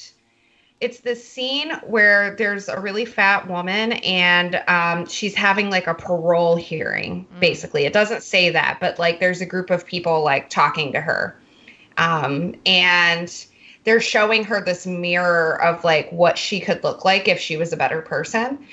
[0.81, 5.93] It's this scene where there's a really fat woman and um, she's having like a
[5.93, 7.27] parole hearing.
[7.35, 7.39] Mm.
[7.41, 11.01] Basically, it doesn't say that, but like there's a group of people like talking to
[11.01, 11.37] her,
[11.99, 13.45] um, and
[13.83, 17.73] they're showing her this mirror of like what she could look like if she was
[17.73, 18.65] a better person.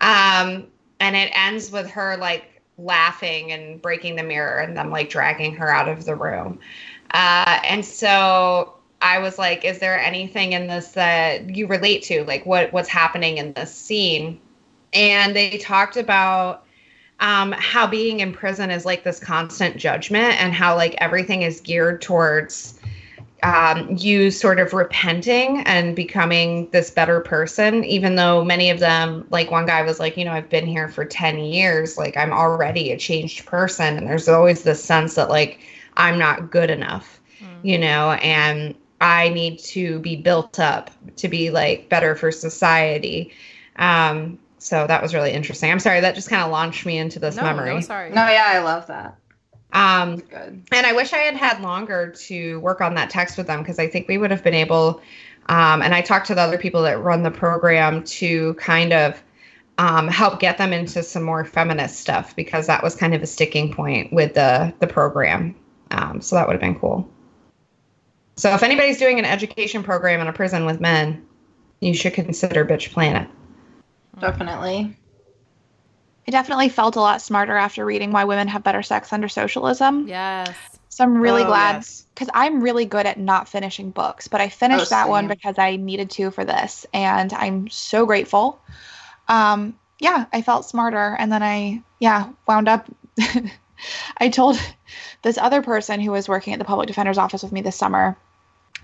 [0.00, 0.66] Um,
[1.00, 5.54] and it ends with her like laughing and breaking the mirror and them like dragging
[5.56, 6.60] her out of the room.
[7.12, 12.24] Uh, and so I was like, is there anything in this that you relate to?
[12.24, 14.40] Like what what's happening in this scene?
[14.92, 16.64] And they talked about
[17.20, 21.60] um, how being in prison is like this constant judgment and how like everything is
[21.60, 22.78] geared towards
[23.42, 29.26] um, you sort of repenting and becoming this better person, even though many of them,
[29.30, 32.32] like one guy was like, you know, I've been here for 10 years, like I'm
[32.32, 33.96] already a changed person.
[33.96, 35.60] And there's always this sense that like
[35.96, 37.46] I'm not good enough, Mm.
[37.62, 43.32] you know, and I need to be built up to be like better for society.
[43.76, 44.38] Um,
[44.68, 45.70] so that was really interesting.
[45.70, 47.74] I'm sorry, that just kind of launched me into this no, memory.
[47.74, 48.10] No, sorry.
[48.10, 49.16] No, yeah, I love that.
[49.72, 50.62] Um, Good.
[50.72, 53.78] and I wish I had had longer to work on that text with them because
[53.78, 55.00] I think we would have been able.
[55.46, 59.22] Um, and I talked to the other people that run the program to kind of
[59.78, 63.26] um, help get them into some more feminist stuff because that was kind of a
[63.26, 65.54] sticking point with the the program.
[65.92, 67.08] Um, so that would have been cool.
[68.36, 71.26] So if anybody's doing an education program in a prison with men,
[71.80, 73.28] you should consider Bitch Planet.
[74.20, 74.96] Definitely.
[76.26, 80.06] I definitely felt a lot smarter after reading Why Women Have Better Sex Under Socialism.
[80.06, 80.54] Yes.
[80.90, 82.04] So I'm really Oh, glad yes.
[82.14, 85.58] because I'm really good at not finishing books, but I finished Oh, that one because
[85.58, 88.60] I needed to for this, and I'm so grateful.
[89.28, 92.86] Um, yeah, I felt smarter, and then I, yeah, wound up.
[94.18, 94.58] I told
[95.22, 98.16] this other person who was working at the public defender's office with me this summer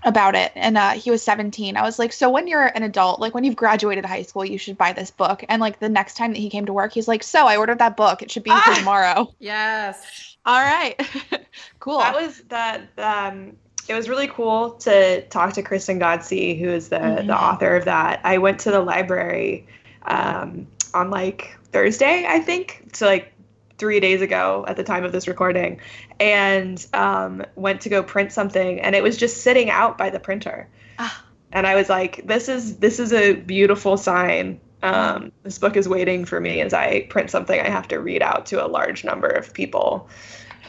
[0.05, 1.75] about it, and uh, he was 17.
[1.75, 4.57] I was like, "So when you're an adult, like when you've graduated high school, you
[4.57, 7.07] should buy this book." And like the next time that he came to work, he's
[7.07, 8.21] like, "So I ordered that book.
[8.21, 8.75] It should be here Ah!
[8.77, 10.37] tomorrow." Yes.
[10.45, 10.95] All right,
[11.79, 11.97] cool.
[11.99, 12.81] That was that.
[12.97, 17.27] Um, it was really cool to talk to Kristen Ghodsee, who is the Mhm.
[17.27, 18.21] the author of that.
[18.23, 19.67] I went to the library
[20.05, 23.33] um, on like Thursday, I think, to like
[23.77, 25.79] three days ago at the time of this recording,
[26.19, 30.19] and um, went to go print something, and it was just sitting out by the
[30.19, 30.67] printer.
[30.99, 31.23] Ah.
[31.51, 35.87] And I was like, "This is this is a beautiful sign." Um, this book is
[35.87, 39.03] waiting for me as I print something I have to read out to a large
[39.03, 40.09] number of people.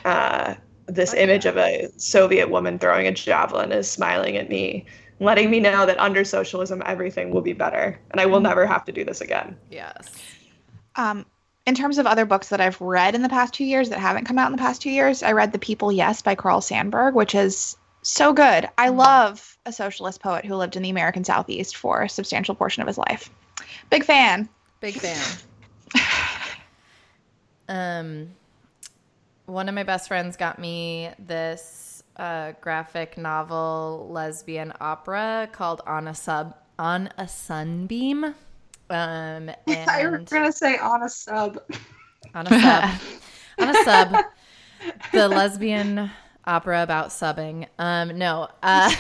[0.05, 0.55] Uh,
[0.87, 4.87] this image of a Soviet woman throwing a javelin is smiling at me,
[5.21, 8.85] letting me know that under socialism everything will be better, and I will never have
[8.87, 9.57] to do this again.
[9.71, 10.09] Yes.
[10.95, 11.27] Um,
[11.67, 14.25] in terms of other books that I've read in the past two years that haven't
[14.25, 17.15] come out in the past two years, I read The People Yes by Carl Sandburg,
[17.15, 18.69] which is so good.
[18.79, 18.97] I Mm.
[18.97, 22.87] love a socialist poet who lived in the American Southeast for a substantial portion of
[22.87, 23.31] his life.
[23.91, 24.49] Big fan.
[24.81, 25.21] Big fan.
[27.69, 28.29] Um,
[29.47, 36.07] one of my best friends got me this uh, graphic novel lesbian opera called On
[36.07, 38.37] a Sub On a Sunbeam.
[38.91, 41.59] Um, I was gonna say on a sub.
[42.35, 42.91] on a sub,
[43.59, 44.25] on a sub,
[45.13, 46.11] the lesbian
[46.45, 47.67] opera about subbing.
[47.79, 48.95] Um, no, uh,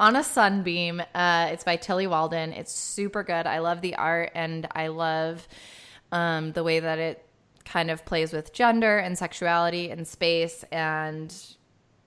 [0.00, 1.02] on a sunbeam.
[1.14, 2.52] Uh, it's by Tilly Walden.
[2.52, 3.46] It's super good.
[3.46, 5.46] I love the art and I love
[6.12, 7.24] um, the way that it
[7.64, 11.34] kind of plays with gender and sexuality and space and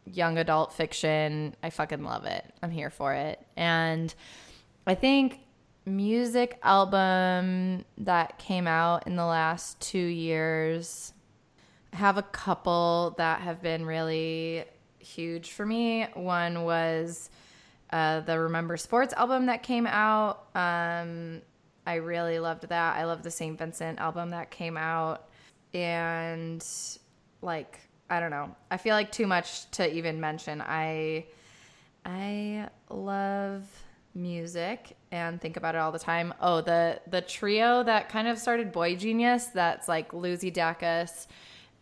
[0.06, 1.56] young adult fiction.
[1.62, 2.44] I fucking love it.
[2.64, 3.40] I'm here for it.
[3.56, 4.14] And
[4.88, 5.40] I think
[5.86, 11.14] music album that came out in the last two years.
[11.94, 14.66] I have a couple that have been really
[15.00, 16.08] huge for me.
[16.14, 17.30] One was
[17.92, 20.46] uh, the Remember Sports album that came out.
[20.56, 21.42] Um,
[21.86, 22.96] I really loved that.
[22.96, 23.58] I love the St.
[23.58, 25.28] Vincent album that came out.
[25.74, 26.66] And
[27.42, 27.80] like,
[28.10, 28.56] I don't know.
[28.70, 30.62] I feel like too much to even mention.
[30.62, 31.26] I
[32.06, 33.64] I love
[34.14, 36.34] music and think about it all the time.
[36.42, 39.48] Oh, the the trio that kind of started Boy Genius.
[39.48, 41.28] That's like Lucy Dacus,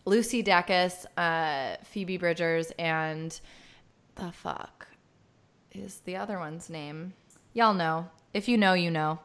[0.05, 3.39] Lucy Dacus, uh, Phoebe Bridgers, and
[4.15, 4.87] the fuck
[5.71, 7.13] is the other one's name?
[7.53, 8.09] Y'all know.
[8.33, 9.19] If you know, you know.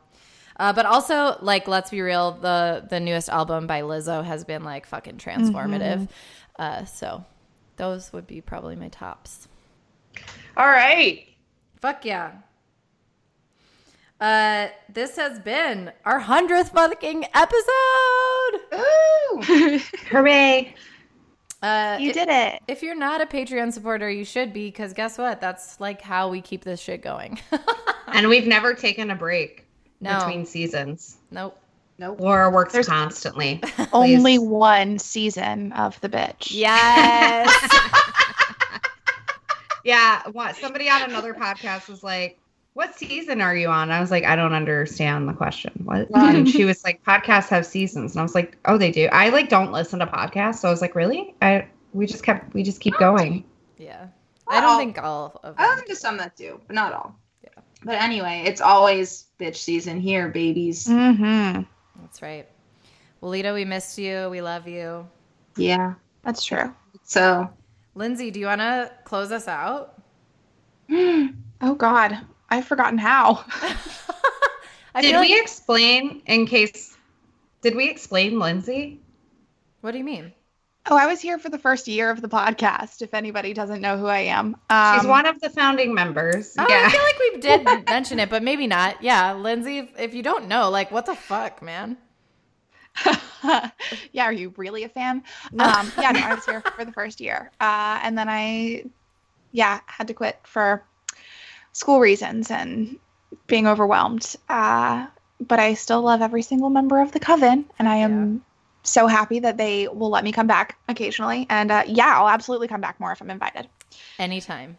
[0.57, 4.63] Uh, but also, like, let's be real, the the newest album by Lizzo has been
[4.63, 6.09] like fucking transformative.
[6.59, 7.25] Uh, so
[7.77, 9.49] those would be probably my tops.
[10.57, 11.27] All right.
[11.81, 12.33] Fuck yeah.
[14.25, 18.61] Uh, this has been our hundredth fucking episode.
[18.75, 19.43] Ooh.
[20.11, 20.75] Hooray!
[21.63, 22.63] Uh, you i- did it.
[22.67, 25.43] If you're not a Patreon supporter, you should be, because guess what?
[25.43, 27.39] That's like how we keep this shit going.
[28.07, 29.67] And we've never taken a break
[30.01, 30.19] No.
[30.21, 31.17] between seasons.
[31.33, 31.59] nope.
[31.99, 32.21] Nope.
[32.21, 33.61] Laura works There's constantly.
[33.93, 36.53] Only one season of The Bitch.
[36.53, 37.51] Yes.
[39.85, 42.39] Yeah, what somebody on another podcast was like,
[42.75, 46.09] "What season are you on?" I was like, "I don't understand the question." What?
[46.15, 49.31] And she was like, "Podcasts have seasons," and I was like, "Oh, they do." I
[49.31, 52.63] like don't listen to podcasts, so I was like, "Really?" I we just kept we
[52.63, 53.45] just keep going.
[53.79, 54.07] yeah.
[54.47, 55.77] I don't think all of I them.
[55.77, 57.17] listen to some that do, but not all.
[57.43, 57.63] Yeah.
[57.83, 60.87] But anyway, it's always bitch season here, babies.
[60.87, 61.63] Mm-hmm.
[62.03, 62.47] That's right.
[63.23, 64.29] Well, Lita, we missed you.
[64.31, 65.09] We love you.
[65.57, 65.95] Yeah.
[66.25, 66.75] That's true.
[67.05, 67.49] So,
[67.95, 70.03] Lindsay, do you want to close us out?
[71.63, 72.19] Oh God,
[72.51, 73.45] I've forgotten how.
[75.01, 76.97] Did we like- explain in case?
[77.63, 79.01] Did we explain Lindsay?
[79.81, 80.33] what do you mean?
[80.87, 83.03] Oh, I was here for the first year of the podcast.
[83.03, 86.55] If anybody doesn't know who I am, um, She's one of the founding members.
[86.59, 86.85] Oh, yeah.
[86.87, 87.41] I feel like we
[87.75, 89.03] did mention it, but maybe not.
[89.03, 91.99] Yeah, Lindsay, if, if you don't know, like, what the fuck, man?
[94.13, 95.23] yeah, are you really a fan?
[95.59, 98.85] Um, yeah, no, I was here for the first year, uh, and then I,
[99.53, 100.85] yeah, had to quit for
[101.75, 102.97] school reasons and
[103.47, 104.35] being overwhelmed.
[104.49, 105.07] Uh,
[105.41, 108.43] but I still love every single member of the coven, and I am
[108.83, 111.47] so happy that they will let me come back occasionally.
[111.51, 113.69] And uh, yeah, I'll absolutely come back more if I'm invited.
[114.19, 114.79] Anytime.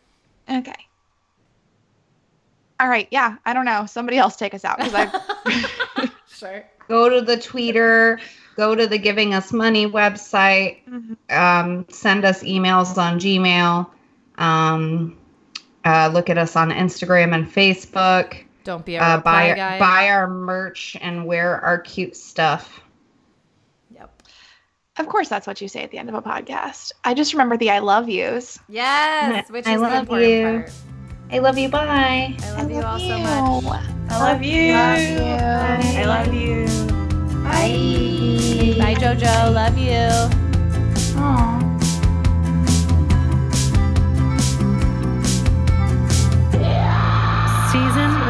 [0.50, 0.74] Okay.
[2.80, 3.08] All right.
[3.12, 3.86] Yeah, I don't know.
[3.86, 6.10] Somebody else take us out because I.
[6.28, 6.66] Sure.
[6.90, 8.20] Go to the Twitter.
[8.58, 10.80] Go to the Giving Us Money website.
[11.30, 13.90] Um, send us emails on Gmail.
[14.38, 15.18] Um,
[15.86, 18.44] uh, look at us on Instagram and Facebook.
[18.64, 19.78] Don't be a Uh, buy guy.
[19.80, 22.82] buy our merch and wear our cute stuff.
[23.94, 24.24] Yep.
[24.98, 26.92] Of course, that's what you say at the end of a podcast.
[27.04, 28.58] I just remember the I love yous.
[28.68, 30.44] Yes, which I is the love important you.
[30.44, 30.72] part.
[31.32, 31.70] I love you.
[31.70, 32.36] Bye.
[32.42, 33.84] I love you all so much.
[34.10, 34.74] I love you.
[34.74, 36.00] Love you.
[36.00, 36.66] I love you.
[37.44, 38.76] Bye.
[38.80, 39.54] Bye, JoJo.
[39.54, 41.20] Love you.
[41.22, 41.55] Aw.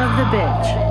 [0.05, 0.84] Of the Bitch.